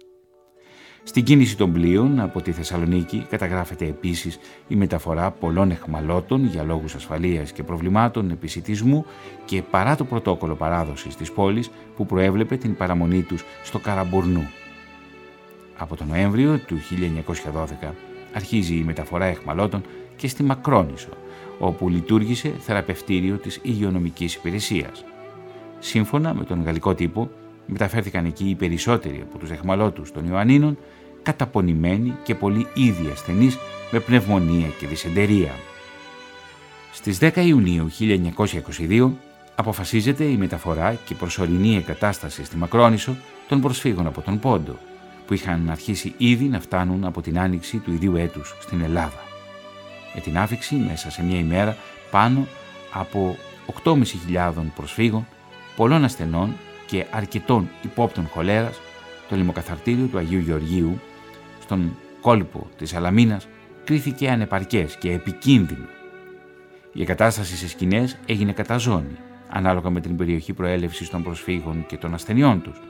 Στην 1.04 1.24
κίνηση 1.24 1.58
των 1.58 1.74
πλοίων 1.74 2.20
από 2.20 2.42
τη 2.42 2.52
Θεσσαλονίκη 2.52 3.26
καταγράφεται 3.30 3.86
επίσης 3.86 4.40
η 4.68 4.76
μεταφορά 4.76 5.32
πολλών 5.32 5.72
εχμαλώτων 5.72 6.46
για 6.46 6.64
λόγους 6.64 6.96
ασφαλείας 6.96 7.52
και 7.52 7.64
προβλημάτων 7.64 8.32
επισητισμού 8.32 9.06
και 9.46 9.62
παρά 9.62 9.96
το 9.96 10.06
πρωτόκολλο 10.06 10.56
παράδοσης 10.56 11.16
της 11.16 11.32
πόλης 11.32 11.70
που 11.96 12.06
προέβλεπε 12.06 12.58
την 12.58 12.76
παραμονή 12.76 13.22
τους 13.22 13.44
στο 13.64 13.80
Καραμπουρνού. 13.80 14.48
Από 15.78 15.96
τον 15.96 16.08
Νοέμβριο 16.08 16.58
του 16.58 16.78
1912 17.84 17.94
αρχίζει 18.34 18.76
η 18.76 18.84
μεταφορά 18.84 19.26
εχμαλώτων 19.26 19.82
και 20.20 20.28
στη 20.28 20.44
Μακρόνισο, 20.44 21.10
όπου 21.60 21.90
λειτουργήσε 21.90 22.54
θεραπευτήριο 22.60 23.36
της 23.38 23.60
υγειονομικής 23.62 24.36
υπηρεσίας. 24.36 25.04
Σύμφωνα 25.80 26.34
με 26.34 26.44
τον 26.44 26.64
γαλλικό 26.64 26.96
τύπο, 26.96 27.30
μεταφέρθηκαν 27.66 28.26
εκεί 28.26 28.50
οι 28.50 28.56
περισσότεροι 28.56 29.24
από 29.30 29.38
τους 29.38 29.52
εχμαλώτους 29.52 30.12
των 30.12 30.26
Ιωαννίνων, 30.28 30.78
καταπονημένοι 31.24 32.16
και 32.24 32.36
πολύ 32.36 32.68
ήδη 32.74 33.10
ασθενείς 33.12 33.58
με 33.92 34.00
πνευμονία 34.00 34.68
και 34.80 34.88
δυσεντερία. 34.88 35.52
Στις 36.94 37.18
10 37.22 37.36
Ιουνίου 37.36 37.90
1922 38.90 39.12
αποφασίζεται 39.56 40.24
η 40.24 40.38
μεταφορά 40.38 41.00
και 41.06 41.16
προσωρινή 41.16 41.76
εγκατάσταση 41.76 42.44
στη 42.44 42.58
Μακρόνησο 42.58 43.16
των 43.48 43.62
προσφύγων 43.62 44.08
από 44.08 44.22
τον 44.22 44.40
Πόντο, 44.40 44.78
που 45.28 45.34
είχαν 45.34 45.70
αρχίσει 45.70 46.14
ήδη 46.18 46.46
να 46.46 46.60
φτάνουν 46.60 47.06
από 47.06 47.22
την 47.22 47.40
άνοιξη 47.40 47.78
του 47.78 47.92
ιδίου 47.94 48.16
έτους 48.16 48.56
στην 48.62 48.82
Ελλάδα. 48.82 49.29
Με 50.14 50.22
την 50.22 50.38
άφηξη 50.38 50.76
μέσα 50.76 51.12
σε 51.12 51.24
μια 51.24 51.38
ημέρα 51.40 51.78
πάνω 52.12 52.48
από 52.94 53.38
8.500 53.84 54.52
προσφύγων, 54.76 55.28
πολλών 55.76 56.04
ασθενών 56.04 56.56
και 56.86 57.06
αρκετών 57.12 57.70
υπόπτων 57.82 58.28
χολέρας, 58.28 58.80
το 59.30 59.36
λιμοκαθαρτήριο 59.36 60.06
του 60.06 60.18
Αγίου 60.18 60.40
Γεωργίου, 60.40 61.00
στον 61.62 61.98
κόλπο 62.22 62.68
της 62.78 62.94
Αλαμίνας, 62.94 63.48
κρίθηκε 63.84 64.30
ανεπαρκές 64.30 64.96
και 64.98 65.12
επικίνδυνο. 65.12 65.86
Η 66.94 67.02
εγκατάσταση 67.02 67.56
σε 67.56 67.68
σκηνές 67.68 68.18
έγινε 68.26 68.52
κατά 68.52 68.78
ζώνη, 68.78 69.18
ανάλογα 69.50 69.90
με 69.90 70.02
την 70.02 70.16
περιοχή 70.16 70.54
προέλευσης 70.54 71.10
των 71.10 71.24
προσφύγων 71.24 71.86
και 71.86 71.98
των 71.98 72.14
ασθενειών 72.14 72.62
τους. 72.62 72.82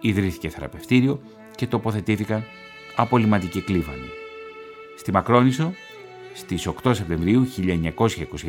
Ιδρύθηκε 0.00 0.48
θεραπευτήριο 0.48 1.20
και 1.54 1.66
τοποθετήθηκαν 1.66 2.44
απολυματικοί 2.96 3.60
κλίβανοι. 3.60 4.08
Στη 4.96 5.12
Μακρόνησο, 5.12 5.72
στις 6.40 6.68
8 6.82 6.94
Σεπτεμβρίου 6.94 7.48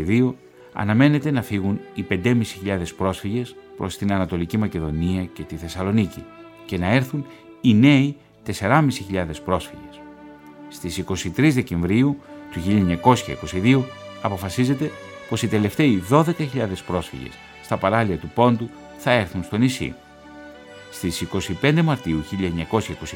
1922, 0.08 0.34
αναμένεται 0.74 1.32
να 1.32 1.42
φύγουν 1.42 1.80
οι 1.94 2.06
5.500 2.10 2.44
πρόσφυγες 2.98 3.56
προς 3.78 3.98
την 3.98 4.14
Ανατολική 4.14 4.58
Μακεδονία 4.58 5.24
και 5.34 5.44
τη 5.44 5.56
Θεσσαλονίκη 5.56 6.24
και 6.66 6.78
να 6.78 6.88
έρθουν 6.88 7.26
οι 7.62 7.74
νέοι 7.74 8.16
4.500 8.46 8.90
πρόσφυγες. 9.46 10.02
Στις 10.70 11.04
23 11.38 11.52
Δεκεμβρίου 11.54 12.18
του 12.52 12.60
1922 13.64 13.82
αποφασίζεται 14.22 14.92
πως 15.30 15.42
οι 15.42 15.48
τελευταίοι 15.48 16.04
12.000 16.10 16.24
πρόσφυγες 16.88 17.34
στα 17.64 17.78
παράλια 17.78 18.18
του 18.18 18.32
Πόντου 18.34 18.70
θα 18.98 19.12
έρθουν 19.12 19.44
στο 19.44 19.58
νησί. 19.58 19.94
Στις 20.92 21.28
25 21.62 21.82
Μαρτίου 21.82 22.24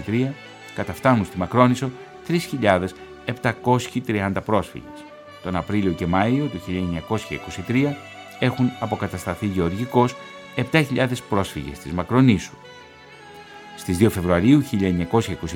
1923 0.08 0.28
καταφτάνουν 0.76 1.26
στη 1.26 1.38
Μακρόνησο 1.38 1.92
3.730 3.26 4.32
πρόσφυγες. 4.46 5.04
Τον 5.44 5.56
Απρίλιο 5.56 5.92
και 5.92 6.06
Μάιο 6.06 6.46
του 6.46 6.62
1923 7.68 7.96
έχουν 8.40 8.72
αποκατασταθεί 8.80 9.46
γεωργικώς 9.46 10.16
7.000 10.72 11.08
πρόσφυγες 11.30 11.80
της 11.80 11.92
Μακρονήσου. 11.92 12.56
Στις 13.78 13.98
2 13.98 14.10
Φεβρουαρίου 14.10 14.64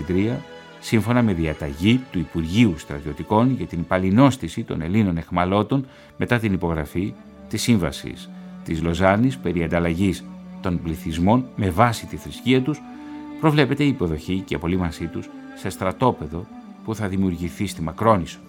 1923, 0.07 0.38
σύμφωνα 0.80 1.22
με 1.22 1.34
διαταγή 1.34 2.01
του 2.11 2.20
Υπουργείου 2.20 2.78
Στρατιωτικών 2.78 3.55
για 3.57 3.65
την 3.65 3.86
παλινόστηση 3.88 4.63
των 4.63 4.82
Ελλήνων 4.82 5.17
εχμαλώτων 5.17 5.86
μετά 6.17 6.39
την 6.39 6.53
υπογραφή 6.53 7.13
της 7.49 7.61
Σύμβασης 7.61 8.30
της 8.63 8.82
Λοζάνης 8.82 9.38
περί 9.38 9.63
ανταλλαγής 9.63 10.24
των 10.61 10.82
πληθυσμών 10.82 11.45
με 11.55 11.70
βάση 11.70 12.05
τη 12.05 12.15
θρησκεία 12.15 12.61
τους, 12.61 12.82
προβλέπεται 13.39 13.84
η 13.84 13.88
υποδοχή 13.88 14.43
και 14.45 14.55
απολύμασή 14.55 15.05
τους 15.05 15.30
σε 15.55 15.70
στρατόπεδο 15.70 16.45
που 16.89 16.95
θα 16.95 17.07
δημιουργηθεί 17.07 17.67
στη 17.67 17.81
Μακρόνησο. 17.81 18.39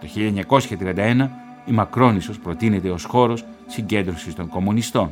Το 0.00 0.06
1931 0.80 1.28
η 1.66 1.72
Μακρόνησος 1.72 2.38
προτείνεται 2.38 2.90
ως 2.90 3.04
χώρος 3.04 3.44
συγκέντρωσης 3.66 4.34
των 4.34 4.48
κομμουνιστών. 4.48 5.10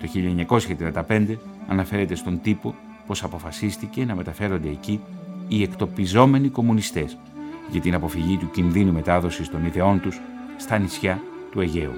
Το 0.00 0.08
1935 1.08 1.36
αναφέρεται 1.68 2.14
στον 2.14 2.40
τύπο 2.42 2.74
πως 3.06 3.22
αποφασίστηκε 3.22 4.04
να 4.04 4.14
μεταφέρονται 4.14 4.68
εκεί 4.68 5.00
οι 5.48 5.62
εκτοπιζόμενοι 5.62 6.48
κομμουνιστές 6.48 7.18
για 7.70 7.80
την 7.80 7.94
αποφυγή 7.94 8.36
του 8.36 8.50
κινδύνου 8.50 8.92
μετάδοσης 8.92 9.48
των 9.48 9.66
ιδεών 9.66 10.00
τους 10.00 10.20
στα 10.56 10.78
νησιά 10.78 11.22
του 11.50 11.60
Αιγαίου. 11.60 11.94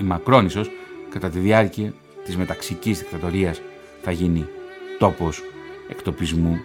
Η 0.00 0.02
Μακρόνησος 0.02 0.70
κατά 1.10 1.28
τη 1.30 1.38
διάρκεια 1.38 1.92
της 2.24 2.36
μεταξικής 2.36 2.98
δικτατορίας 2.98 3.60
θα 4.02 4.10
γίνει 4.10 4.46
τόπος 4.98 5.42
εκτοπισμού, 5.88 6.58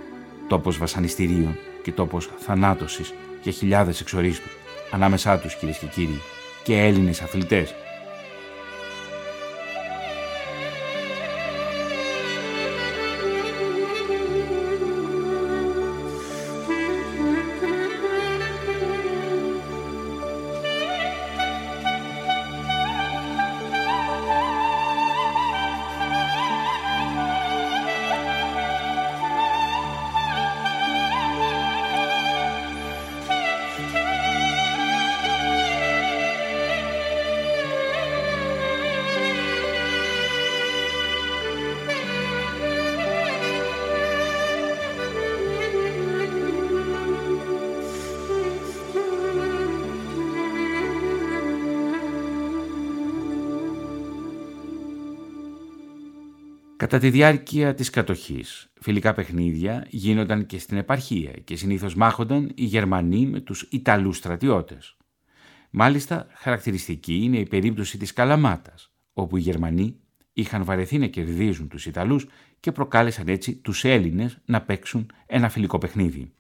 τόπος 0.48 0.78
βασανιστήριων 0.78 1.58
και 1.84 1.92
τόπος 1.92 2.30
θανάτωσης 2.38 3.14
για 3.44 3.52
χιλιάδες 3.52 4.02
εξορίστους, 4.02 4.52
ανάμεσά 4.92 5.40
τους 5.40 5.56
κυρίες 5.56 5.78
και 5.78 5.86
κύριοι 5.86 6.22
και 6.64 6.78
Έλληνες 6.78 7.22
αθλητές 7.22 7.74
Κατά 56.84 57.00
τη 57.00 57.10
διάρκεια 57.10 57.74
της 57.74 57.90
κατοχής, 57.90 58.72
φιλικά 58.82 59.14
παιχνίδια 59.14 59.86
γίνονταν 59.90 60.46
και 60.46 60.60
στην 60.60 60.78
επαρχία 60.78 61.32
και 61.32 61.56
συνήθως 61.56 61.96
μάχονταν 61.96 62.52
οι 62.56 62.64
Γερμανοί 62.64 63.26
με 63.26 63.40
τους 63.40 63.68
Ιταλούς 63.72 64.18
στρατιώτες. 64.18 64.98
Μάλιστα, 65.70 66.28
χαρακτηριστική 66.34 67.16
είναι 67.16 67.38
η 67.38 67.46
περίπτωση 67.46 67.98
της 67.98 68.14
Καλαμάτας, 68.14 68.92
όπου 69.14 69.38
οι 69.38 69.40
Γερμανοί 69.40 69.96
είχαν 70.34 70.64
βαρεθεί 70.64 70.98
να 70.98 71.08
κερδίζουν 71.08 71.68
τους 71.68 71.86
Ιταλούς 71.86 72.28
και 72.60 72.72
προκάλεσαν 72.72 73.28
έτσι 73.28 73.56
τους 73.56 73.84
Έλληνες 73.84 74.38
να 74.46 74.62
παίξουν 74.62 75.12
ένα 75.26 75.50
φιλικό 75.50 75.78
παιχνίδι. 75.78 76.32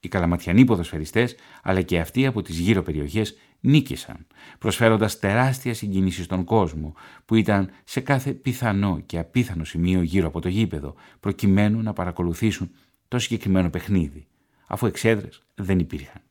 Οι 0.00 0.08
καλαματιανοί 0.08 0.64
ποδοσφαιριστές, 0.64 1.36
αλλά 1.62 1.82
και 1.82 1.98
αυτοί 1.98 2.26
από 2.26 2.42
τις 2.42 2.58
γύρω 2.58 2.82
περιοχές, 2.82 3.36
νίκησαν, 3.60 4.26
προσφέροντας 4.58 5.18
τεράστια 5.18 5.74
συγκίνηση 5.74 6.22
στον 6.22 6.44
κόσμο, 6.44 6.94
που 7.24 7.34
ήταν 7.34 7.70
σε 7.84 8.00
κάθε 8.00 8.32
πιθανό 8.32 9.00
και 9.06 9.18
απίθανο 9.18 9.64
σημείο 9.64 10.02
γύρω 10.02 10.26
από 10.26 10.40
το 10.40 10.48
γήπεδο, 10.48 10.94
προκειμένου 11.20 11.82
να 11.82 11.92
παρακολουθήσουν 11.92 12.70
το 13.08 13.18
συγκεκριμένο 13.18 13.70
παιχνίδι, 13.70 14.26
αφού 14.66 14.86
εξέδρες 14.86 15.42
δεν 15.54 15.78
υπήρχαν. 15.78 16.22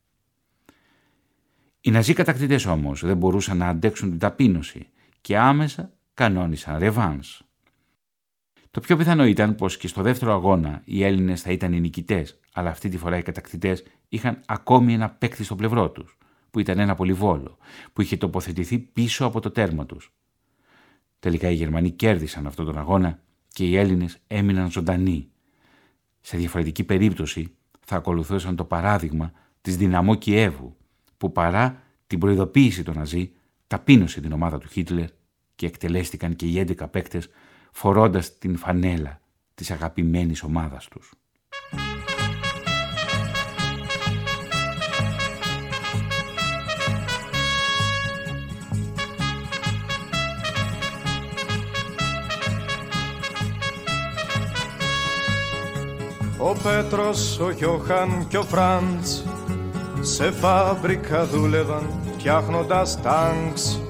Οι 1.81 1.91
ναζί 1.91 2.13
κατακτητές 2.13 2.65
όμως 2.65 3.01
δεν 3.05 3.17
μπορούσαν 3.17 3.57
να 3.57 3.67
αντέξουν 3.67 4.09
την 4.09 4.19
ταπείνωση 4.19 4.89
και 5.21 5.37
άμεσα 5.37 5.91
κανόνισαν 6.13 6.77
ρεβάνς. 6.77 7.41
Το 8.71 8.79
πιο 8.79 8.97
πιθανό 8.97 9.25
ήταν 9.25 9.55
πως 9.55 9.77
και 9.77 9.87
στο 9.87 10.01
δεύτερο 10.01 10.33
αγώνα 10.33 10.81
οι 10.85 11.03
Έλληνες 11.03 11.41
θα 11.41 11.51
ήταν 11.51 11.73
οι 11.73 11.79
νικητές, 11.79 12.39
αλλά 12.53 12.69
αυτή 12.69 12.89
τη 12.89 12.97
φορά 12.97 13.17
οι 13.17 13.21
κατακτητές 13.21 13.83
είχαν 14.09 14.41
ακόμη 14.45 14.93
ένα 14.93 15.09
παίκτη 15.09 15.43
στο 15.43 15.55
πλευρό 15.55 15.89
τους, 15.89 16.17
που 16.51 16.59
ήταν 16.59 16.79
ένα 16.79 16.95
πολυβόλο, 16.95 17.57
που 17.93 18.01
είχε 18.01 18.17
τοποθετηθεί 18.17 18.79
πίσω 18.79 19.25
από 19.25 19.39
το 19.39 19.51
τέρμα 19.51 19.85
τους. 19.85 20.13
Τελικά 21.19 21.49
οι 21.49 21.53
Γερμανοί 21.53 21.91
κέρδισαν 21.91 22.47
αυτόν 22.47 22.65
τον 22.65 22.77
αγώνα 22.77 23.19
και 23.47 23.65
οι 23.65 23.77
Έλληνες 23.77 24.17
έμειναν 24.27 24.71
ζωντανοί. 24.71 25.29
Σε 26.21 26.37
διαφορετική 26.37 26.83
περίπτωση 26.83 27.55
θα 27.85 27.95
ακολουθούσαν 27.95 28.55
το 28.55 28.63
παράδειγμα 28.63 29.31
της 29.61 29.77
δυναμό 29.77 30.15
Κιέβου, 30.15 30.75
που 31.17 31.31
παρά 31.31 31.81
την 32.07 32.19
προειδοποίηση 32.19 32.83
των 32.83 32.95
Ναζί, 32.95 33.31
ταπείνωσε 33.67 34.21
την 34.21 34.31
ομάδα 34.31 34.57
του 34.57 34.67
Χίτλερ 34.67 35.09
και 35.55 35.65
εκτελέστηκαν 35.65 36.35
και 36.35 36.45
οι 36.45 36.65
11 36.67 36.91
παίκτες 36.91 37.29
φορώντας 37.71 38.37
την 38.37 38.57
φανέλα 38.57 39.21
της 39.55 39.71
αγαπημένης 39.71 40.43
ομάδας 40.43 40.87
τους. 40.87 41.13
Ο 56.39 56.53
Πέτρος, 56.63 57.39
ο 57.39 57.49
Γιώχαν 57.49 58.25
και 58.27 58.37
ο 58.37 58.43
Φραντς 58.43 59.23
σε 60.01 60.31
φάμπρικα 60.31 61.25
δούλευαν 61.25 61.89
φτιάχνοντας 62.13 63.01
τάγκς. 63.01 63.81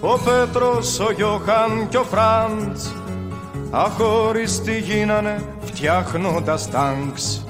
Ο 0.00 0.18
Πέτρος, 0.18 1.00
ο 1.00 1.12
Γιώχαν 1.12 1.88
και 1.88 1.96
ο 1.96 2.04
Φραντς 2.04 2.94
αχωριστοί 3.70 4.78
γίνανε 4.78 5.44
φτιάχνοντας 5.64 6.70
τάγκς. 6.70 7.44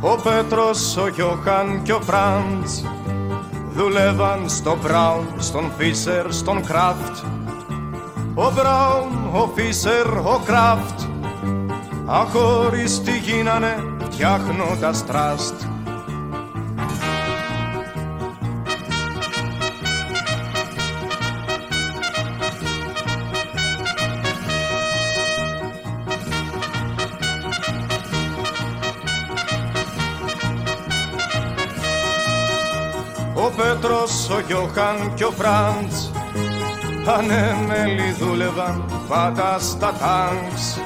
Ο 0.00 0.16
Πέτρος, 0.22 0.96
ο 0.96 1.08
Γιώχαν 1.08 1.82
και 1.82 1.92
ο 1.92 2.00
Φραντς 2.00 2.84
δουλεύαν 3.74 4.48
στο 4.48 4.76
Μπράουν, 4.82 5.26
στον 5.38 5.72
Φίσερ, 5.76 6.32
στον 6.32 6.66
Κράφτ. 6.66 7.16
Ο 8.34 8.50
Μπράουν, 8.50 9.30
ο 9.32 9.50
Φίσερ, 9.54 10.06
ο 10.06 10.40
Κράφτ 10.44 11.03
αχώριστοι 12.06 13.18
γίνανε 13.18 13.96
φτιάχνοντας 14.10 15.06
τραστ 15.06 15.54
Πέτρος, 33.56 34.30
ο 34.30 34.40
Γιώχαν 34.46 35.14
και 35.14 35.24
ο 35.24 35.30
Φραντς 35.30 36.10
ανέμελοι 37.06 38.12
δούλευαν 38.18 38.84
πάντα 39.08 39.58
στα 39.58 39.92
τάγκς 39.92 40.78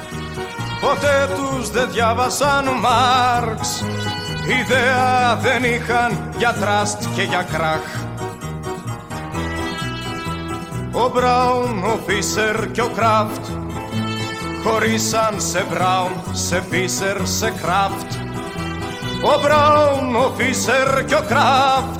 Ποτέ 0.81 1.29
τους 1.35 1.69
δεν 1.69 1.91
διάβασαν 1.91 2.65
Μάρξ. 2.79 3.83
Ιδέα 4.61 5.35
δεν 5.35 5.63
είχαν 5.63 6.33
για 6.37 6.53
τραστ 6.53 7.03
και 7.15 7.21
για 7.21 7.43
κράχ. 7.51 8.07
Ο 10.91 11.09
Μπράουν, 11.13 11.83
ο 11.83 11.99
Φίσερ 12.05 12.71
και 12.71 12.81
ο 12.81 12.89
Κράφτ 12.95 13.45
χωρίσαν 14.63 15.35
σε 15.37 15.65
Μπράουν, 15.69 16.11
σε 16.31 16.63
Φίσερ, 16.69 17.27
σε 17.27 17.53
Κράφτ. 17.61 18.11
Ο 19.23 19.39
Μπράουν, 19.41 20.15
ο 20.15 20.33
Φίσερ 20.37 21.05
και 21.05 21.15
ο 21.15 21.23
Κράφτ 21.27 21.99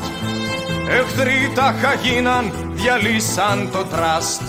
Εχθροί 0.89 1.51
τα 1.55 1.75
χαγίναν, 1.81 2.51
διαλύσαν 2.73 3.69
το 3.71 3.83
τραστ 3.83 4.41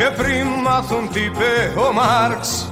Και 0.00 0.10
πριν 0.16 0.46
μάθουν 0.62 1.10
τι 1.12 1.20
είπε 1.20 1.80
ο 1.88 1.92
Μάρξ 1.92 2.68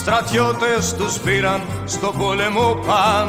Στρατιώτες 0.00 0.94
τους 0.94 1.18
πήραν 1.18 1.60
στο 1.84 2.12
πόλεμο 2.18 2.74
παν 2.86 3.28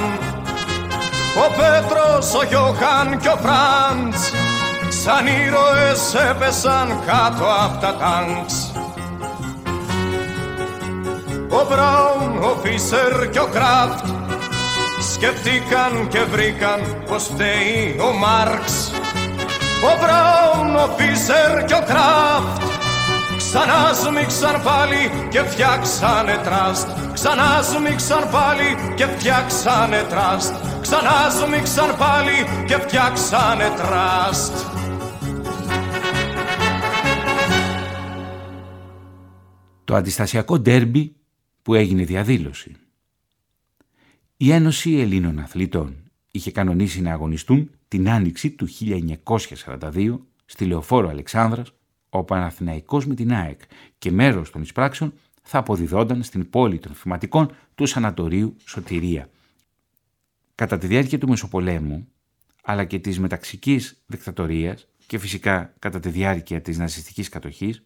ο 1.38 1.52
Πέτρος, 1.58 2.34
ο 2.34 2.44
Γιώχαν 2.44 3.20
και 3.20 3.28
ο 3.28 3.38
Φραντς 3.38 4.32
σαν 4.90 5.28
ήρωες 5.28 6.14
έπεσαν 6.30 7.00
κάτω 7.06 7.46
από 7.64 7.82
τα 7.82 7.96
τάγκς. 7.96 8.72
Ο 11.50 11.66
Μπράουν, 11.70 12.44
ο 12.44 12.58
Φίσερ 12.64 13.30
και 13.30 13.40
ο 13.40 13.48
Κράφτ 13.48 14.06
σκεφτήκαν 15.14 16.08
και 16.08 16.20
βρήκαν 16.20 17.04
πως 17.08 17.24
φταίει 17.24 18.00
ο 18.00 18.18
Μάρξ. 18.18 18.92
Ο 19.84 19.98
Μπράουν, 20.00 20.76
ο 20.76 20.90
Φίσερ 20.98 21.66
και 21.66 21.74
ο 21.74 21.84
Κράφτ 21.86 22.75
ξανά 23.56 23.94
σμίξαν 23.94 24.62
πάλι 24.64 25.30
και 25.30 25.40
φτιάξανε 25.40 26.42
τραστ. 26.44 26.88
Ξανά 27.14 27.62
σμίξαν 27.62 28.30
πάλι 28.32 28.96
και 28.96 29.06
φτιάξανε 29.06 30.06
τραστ 30.10 30.54
ξανά 30.82 31.30
σμίξαν 31.30 31.98
πάλι 31.98 32.66
και 32.68 32.76
φτιάξανε 32.76 33.64
τραστ. 33.78 34.54
Το 39.84 39.96
αντιστασιακό 39.96 40.60
ντέρμπι 40.60 41.16
που 41.62 41.74
έγινε 41.74 42.04
διαδήλωση. 42.04 42.76
Η 44.38 44.52
Ένωση 44.52 45.00
Ελλήνων 45.00 45.40
Αθλητών 45.40 45.96
είχε 46.32 46.52
κανονίσει 46.52 47.02
να 47.02 47.12
αγωνιστούν 47.12 47.70
την 47.88 48.10
άνοιξη 48.10 48.52
του 48.52 48.68
1942 49.96 50.20
στη 50.46 50.66
Λεωφόρο 50.66 51.10
Αλεξάνδρας, 51.10 51.74
ο 52.18 52.24
Παναθηναϊκός 52.24 53.06
με 53.06 53.16
την 53.16 53.34
ΑΕΚ 53.34 53.62
και 53.98 54.12
μέρος 54.12 54.52
των 54.52 54.62
εισπράξεων 54.62 55.14
θα 55.42 55.58
αποδιδόνταν 55.58 56.24
στην 56.24 56.50
πόλη 56.50 56.80
των 56.80 56.94
φηματικών 56.94 57.52
του 57.76 57.86
Σανατορίου 57.86 58.56
Σωτηρία 58.66 59.30
Κατά 60.56 60.78
τη 60.78 60.88
διάρκεια 60.88 61.18
του 61.18 61.28
Μεσοπολέμου, 61.30 62.08
αλλά 62.64 62.84
και 62.84 63.00
της 63.00 63.20
μεταξικής 63.20 64.04
δικτατορίας 64.06 64.88
και 65.08 65.18
φυσικά 65.18 65.74
κατά 65.80 66.00
τη 66.00 66.10
διάρκεια 66.10 66.62
της 66.62 66.78
ναζιστικής 66.78 67.30
κατοχής, 67.30 67.84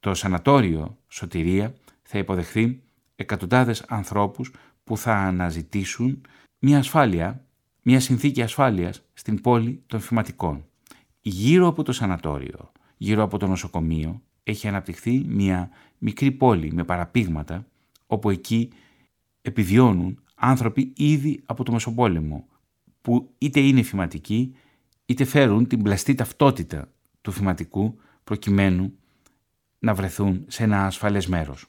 το 0.00 0.14
σανατόριο 0.14 0.98
Σωτηρία 1.08 1.74
θα 2.02 2.18
υποδεχθεί 2.18 2.82
εκατοντάδες 3.16 3.84
ανθρώπους 3.88 4.52
που 4.84 4.96
θα 4.96 5.14
αναζητήσουν 5.14 6.20
μια 6.58 6.78
ασφάλεια, 6.78 7.44
μια 7.82 8.00
συνθήκη 8.00 8.42
ασφάλειας 8.42 9.02
στην 9.12 9.40
πόλη 9.40 9.82
των 9.86 10.00
φυματικών. 10.00 10.64
Γύρω 11.20 11.66
από 11.66 11.82
το 11.82 11.92
σανατόριο, 11.92 12.72
γύρω 12.96 13.22
από 13.22 13.38
το 13.38 13.46
νοσοκομείο, 13.46 14.22
έχει 14.42 14.68
αναπτυχθεί 14.68 15.24
μια 15.28 15.70
μικρή 15.98 16.30
πόλη 16.30 16.72
με 16.72 16.84
παραπήγματα, 16.84 17.66
όπου 18.06 18.30
εκεί 18.30 18.72
επιβιώνουν 19.42 20.22
άνθρωποι 20.34 20.92
ήδη 20.96 21.42
από 21.46 21.64
το 21.64 21.72
Μεσοπόλεμο, 21.72 22.48
που 23.00 23.34
είτε 23.38 23.60
είναι 23.60 23.82
φηματικοί, 23.82 24.56
είτε 25.06 25.24
φέρουν 25.24 25.66
την 25.66 25.82
πλαστή 25.82 26.14
ταυτότητα 26.14 26.88
του 27.20 27.32
φηματικού 27.32 27.98
προκειμένου 28.24 28.92
να 29.78 29.94
βρεθούν 29.94 30.44
σε 30.48 30.62
ένα 30.62 30.86
ασφαλές 30.86 31.26
μέρος. 31.26 31.66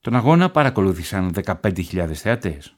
Τον 0.00 0.14
αγώνα 0.14 0.50
παρακολούθησαν 0.50 1.34
15.000 1.44 2.12
θεατές. 2.12 2.76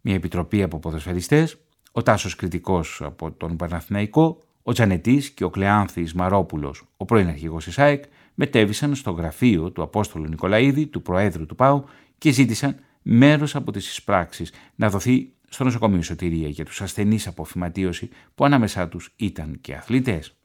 Μια 0.00 0.14
επιτροπή 0.14 0.62
από 0.62 0.78
ποδοσφαιριστές, 0.78 1.58
ο 1.92 2.02
Τάσος 2.02 2.34
Κριτικός 2.34 3.02
από 3.02 3.32
τον 3.32 3.56
Παναθηναϊκό, 3.56 4.42
ο 4.62 4.72
Τζανετής 4.72 5.30
και 5.30 5.44
ο 5.44 5.50
Κλεάνθης 5.50 6.12
Μαρόπουλος, 6.12 6.84
ο 6.96 7.04
πρώην 7.04 7.28
αρχηγός 7.28 7.64
της 7.64 7.78
ΑΕΚ, 7.78 8.04
μετέβησαν 8.34 8.94
στο 8.94 9.10
γραφείο 9.10 9.70
του 9.70 9.82
Απόστολου 9.82 10.28
Νικολαίδη, 10.28 10.86
του 10.86 11.02
Προέδρου 11.02 11.46
του 11.46 11.54
ΠΑΟ 11.54 11.84
και 12.18 12.30
ζήτησαν 12.30 12.76
μέρος 13.02 13.54
από 13.54 13.72
τις 13.72 13.88
εισπράξεις 13.88 14.52
να 14.74 14.90
δοθεί 14.90 15.32
στο 15.48 15.64
νοσοκομείο 15.64 16.02
Σωτηρία 16.02 16.48
για 16.48 16.64
τους 16.64 16.80
ασθενείς 16.80 17.26
από 17.26 17.44
φυματίωση 17.44 18.08
που 18.34 18.44
ανάμεσά 18.44 18.88
τους 18.88 19.12
ήταν 19.16 19.58
και 19.60 19.74
αθλητές. 19.74 20.36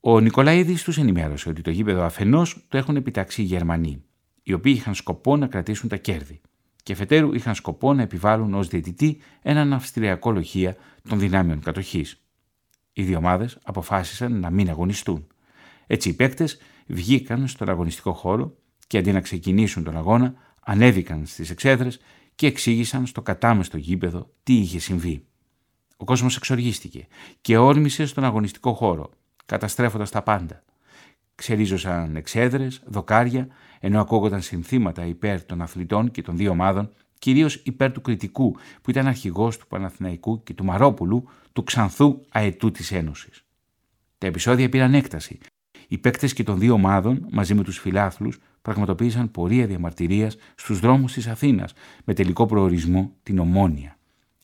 Ο 0.00 0.20
Νικολαίδης 0.20 0.82
τους 0.84 0.98
ενημέρωσε 0.98 1.48
ότι 1.48 1.62
το 1.62 1.70
γήπεδο 1.70 2.02
αφενός 2.02 2.64
το 2.68 2.76
έχουν 2.76 2.96
επιτάξει 2.96 3.42
οι 3.42 3.44
Γερμανοί, 3.44 4.02
οι 4.42 4.52
οποίοι 4.52 4.74
είχαν 4.76 4.94
σκοπό 4.94 5.36
να 5.36 5.46
κρατήσουν 5.46 5.88
τα 5.88 5.96
κέρδη, 5.96 6.40
και 6.82 6.94
φετέρου 6.94 7.34
είχαν 7.34 7.54
σκοπό 7.54 7.94
να 7.94 8.02
επιβάλλουν 8.02 8.54
ως 8.54 8.68
διαιτητή 8.68 9.18
έναν 9.42 9.72
αυστριακό 9.72 10.30
λοχεία 10.30 10.76
των 11.08 11.18
δυνάμεων 11.18 11.60
κατοχής. 11.60 12.20
Οι 12.92 13.02
δύο 13.02 13.16
ομάδες 13.16 13.58
αποφάσισαν 13.62 14.40
να 14.40 14.50
μην 14.50 14.68
αγωνιστούν. 14.70 15.26
Έτσι 15.86 16.08
οι 16.08 16.12
παίκτες 16.12 16.58
βγήκαν 16.86 17.48
στον 17.48 17.68
αγωνιστικό 17.68 18.12
χώρο 18.12 18.56
και 18.86 18.98
αντί 18.98 19.12
να 19.12 19.20
ξεκινήσουν 19.20 19.84
τον 19.84 19.96
αγώνα, 19.96 20.34
ανέβηκαν 20.60 21.26
στις 21.26 21.50
εξέδρες 21.50 22.00
και 22.34 22.46
εξήγησαν 22.46 23.06
στο 23.06 23.22
κατάμεστο 23.22 23.76
γήπεδο 23.76 24.30
τι 24.42 24.54
είχε 24.56 24.78
συμβεί. 24.78 25.24
Ο 25.96 26.04
κόσμος 26.04 26.36
εξοργίστηκε 26.36 27.06
και 27.40 27.56
όρμησε 27.56 28.06
στον 28.06 28.24
αγωνιστικό 28.24 28.72
χώρο, 28.74 29.10
καταστρέφοντας 29.46 30.10
τα 30.10 30.22
πάντα. 30.22 30.62
Ξερίζωσαν 31.34 32.16
εξέδρες, 32.16 32.82
δοκάρια, 32.86 33.48
ενώ 33.80 34.00
ακούγονταν 34.00 34.42
συνθήματα 34.42 35.04
υπέρ 35.06 35.44
των 35.44 35.62
αθλητών 35.62 36.10
και 36.10 36.22
των 36.22 36.36
δύο 36.36 36.50
ομάδων, 36.50 36.92
κυρίως 37.20 37.54
υπέρ 37.54 37.92
του 37.92 38.00
κριτικού 38.00 38.56
που 38.82 38.90
ήταν 38.90 39.06
αρχηγός 39.06 39.58
του 39.58 39.66
Παναθηναϊκού 39.66 40.42
και 40.42 40.54
του 40.54 40.64
Μαρόπουλου, 40.64 41.28
του 41.52 41.64
ξανθού 41.64 42.20
αετού 42.28 42.70
της 42.70 42.92
Ένωσης. 42.92 43.44
Τα 44.18 44.26
επεισόδια 44.26 44.68
πήραν 44.68 44.94
έκταση. 44.94 45.38
Οι 45.88 45.98
παίκτες 45.98 46.32
και 46.32 46.42
των 46.42 46.58
δύο 46.58 46.72
ομάδων, 46.72 47.26
μαζί 47.30 47.54
με 47.54 47.62
τους 47.62 47.78
φιλάθλους, 47.78 48.38
πραγματοποίησαν 48.62 49.30
πορεία 49.30 49.66
διαμαρτυρίας 49.66 50.36
στους 50.54 50.80
δρόμους 50.80 51.12
της 51.12 51.26
Αθήνας 51.26 51.72
με 52.04 52.14
τελικό 52.14 52.46
προορισμό 52.46 53.12
την 53.22 53.38
Ομόνια. 53.38 53.98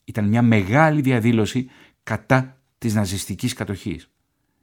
Ήταν 0.05 0.27
μια 0.27 0.41
μεγάλη 0.41 1.01
διαδήλωση 1.01 1.69
κατά 2.03 2.57
της 2.77 2.93
ναζιστικής 2.93 3.53
κατοχής. 3.53 4.09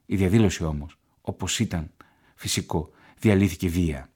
Η 0.05 0.15
διαδήλωση 0.15 0.63
όμως, 0.63 0.97
όπως 1.21 1.59
ήταν 1.59 1.91
φυσικό, 2.35 2.89
διαλύθηκε 3.19 3.67
βία. 3.67 4.09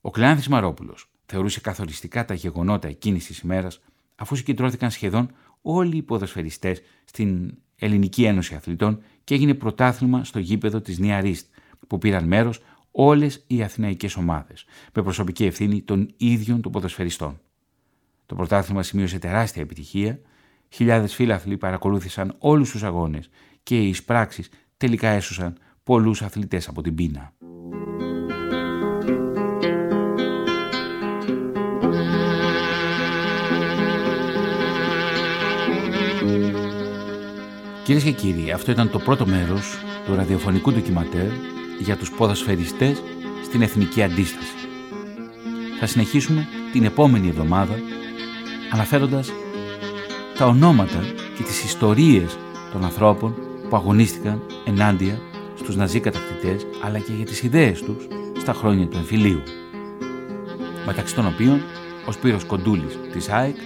Ο 0.00 0.10
Κλεάνθης 0.10 0.48
Μαρόπουλος 0.48 1.11
θεωρούσε 1.32 1.60
καθοριστικά 1.60 2.24
τα 2.24 2.34
γεγονότα 2.34 2.88
εκείνης 2.88 3.26
της 3.26 3.38
ημέρας 3.38 3.80
αφού 4.16 4.36
συγκεντρώθηκαν 4.36 4.90
σχεδόν 4.90 5.30
όλοι 5.62 5.96
οι 5.96 6.02
ποδοσφαιριστές 6.02 6.82
στην 7.04 7.54
Ελληνική 7.76 8.24
Ένωση 8.24 8.54
Αθλητών 8.54 9.02
και 9.24 9.34
έγινε 9.34 9.54
πρωτάθλημα 9.54 10.24
στο 10.24 10.38
γήπεδο 10.38 10.80
της 10.80 10.98
Νέα 10.98 11.20
Ρίστ, 11.20 11.46
που 11.86 11.98
πήραν 11.98 12.24
μέρος 12.24 12.60
όλες 12.90 13.44
οι 13.46 13.62
αθηναϊκές 13.62 14.16
ομάδες, 14.16 14.64
με 14.94 15.02
προσωπική 15.02 15.44
ευθύνη 15.44 15.82
των 15.82 16.08
ίδιων 16.16 16.60
των 16.60 16.72
ποδοσφαιριστών. 16.72 17.40
Το 18.26 18.34
πρωτάθλημα 18.34 18.82
σημείωσε 18.82 19.18
τεράστια 19.18 19.62
επιτυχία, 19.62 20.20
χιλιάδες 20.68 21.14
φίλαθλοι 21.14 21.56
παρακολούθησαν 21.56 22.34
όλους 22.38 22.70
τους 22.70 22.82
αγώνες 22.82 23.30
και 23.62 23.80
οι 23.80 23.88
εισπράξεις 23.88 24.48
τελικά 24.76 25.08
έσωσαν 25.08 25.56
πολλούς 25.82 26.22
αθλητές 26.22 26.68
από 26.68 26.82
την 26.82 26.94
πείνα. 26.94 27.32
Κυρίες 37.84 38.04
και 38.04 38.10
κύριοι, 38.10 38.52
αυτό 38.52 38.70
ήταν 38.70 38.90
το 38.90 38.98
πρώτο 38.98 39.26
μέρος 39.26 39.78
του 40.06 40.14
ραδιοφωνικού 40.14 40.72
ντοκιματέρ 40.72 41.30
για 41.78 41.96
τους 41.96 42.10
ποδοσφαιριστές 42.10 43.02
στην 43.44 43.62
Εθνική 43.62 44.02
Αντίσταση. 44.02 44.54
Θα 45.80 45.86
συνεχίσουμε 45.86 46.48
την 46.72 46.84
επόμενη 46.84 47.28
εβδομάδα 47.28 47.74
αναφέροντας 48.72 49.32
τα 50.38 50.46
ονόματα 50.46 51.04
και 51.36 51.42
τις 51.42 51.64
ιστορίες 51.64 52.38
των 52.72 52.84
ανθρώπων 52.84 53.34
που 53.68 53.76
αγωνίστηκαν 53.76 54.42
ενάντια 54.66 55.18
στους 55.58 55.76
ναζί 55.76 56.00
κατακτητές 56.00 56.66
αλλά 56.84 56.98
και 56.98 57.12
για 57.12 57.24
τις 57.24 57.42
ιδέες 57.42 57.82
τους 57.82 58.06
στα 58.40 58.52
χρόνια 58.52 58.86
του 58.86 58.96
εμφυλίου. 58.96 59.42
Μεταξύ 60.86 61.14
των 61.14 61.26
οποίων 61.26 61.62
ο 62.06 62.12
Σπύρος 62.12 62.44
Κοντούλης 62.44 62.98
της 63.12 63.28
ΑΕΚ, 63.28 63.56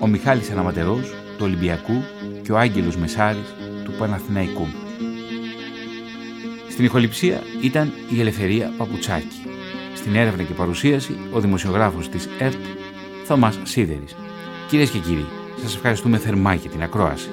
ο 0.00 0.06
Μιχάλης 0.06 0.50
Αναματερός 0.50 1.19
του 1.40 1.46
Ολυμπιακού 1.46 2.04
και 2.42 2.52
ο 2.52 2.58
Άγγελος 2.58 2.96
Μεσάρης 2.96 3.54
του 3.84 3.92
Παναθηναϊκού. 3.98 4.66
Στην 6.70 6.84
ηχοληψία 6.84 7.42
ήταν 7.62 7.92
η 8.10 8.20
Ελευθερία 8.20 8.72
Παπουτσάκη. 8.76 9.44
Στην 9.94 10.14
έρευνα 10.14 10.42
και 10.42 10.52
παρουσίαση 10.52 11.16
ο 11.32 11.40
δημοσιογράφος 11.40 12.08
της 12.08 12.28
ΕΡΤ 12.38 12.60
Θωμάς 13.24 13.58
Σίδερης. 13.62 14.16
Κυρίες 14.68 14.90
και 14.90 14.98
κύριοι, 14.98 15.26
σας 15.62 15.74
ευχαριστούμε 15.74 16.18
θερμά 16.18 16.54
για 16.54 16.70
την 16.70 16.82
ακρόαση. 16.82 17.28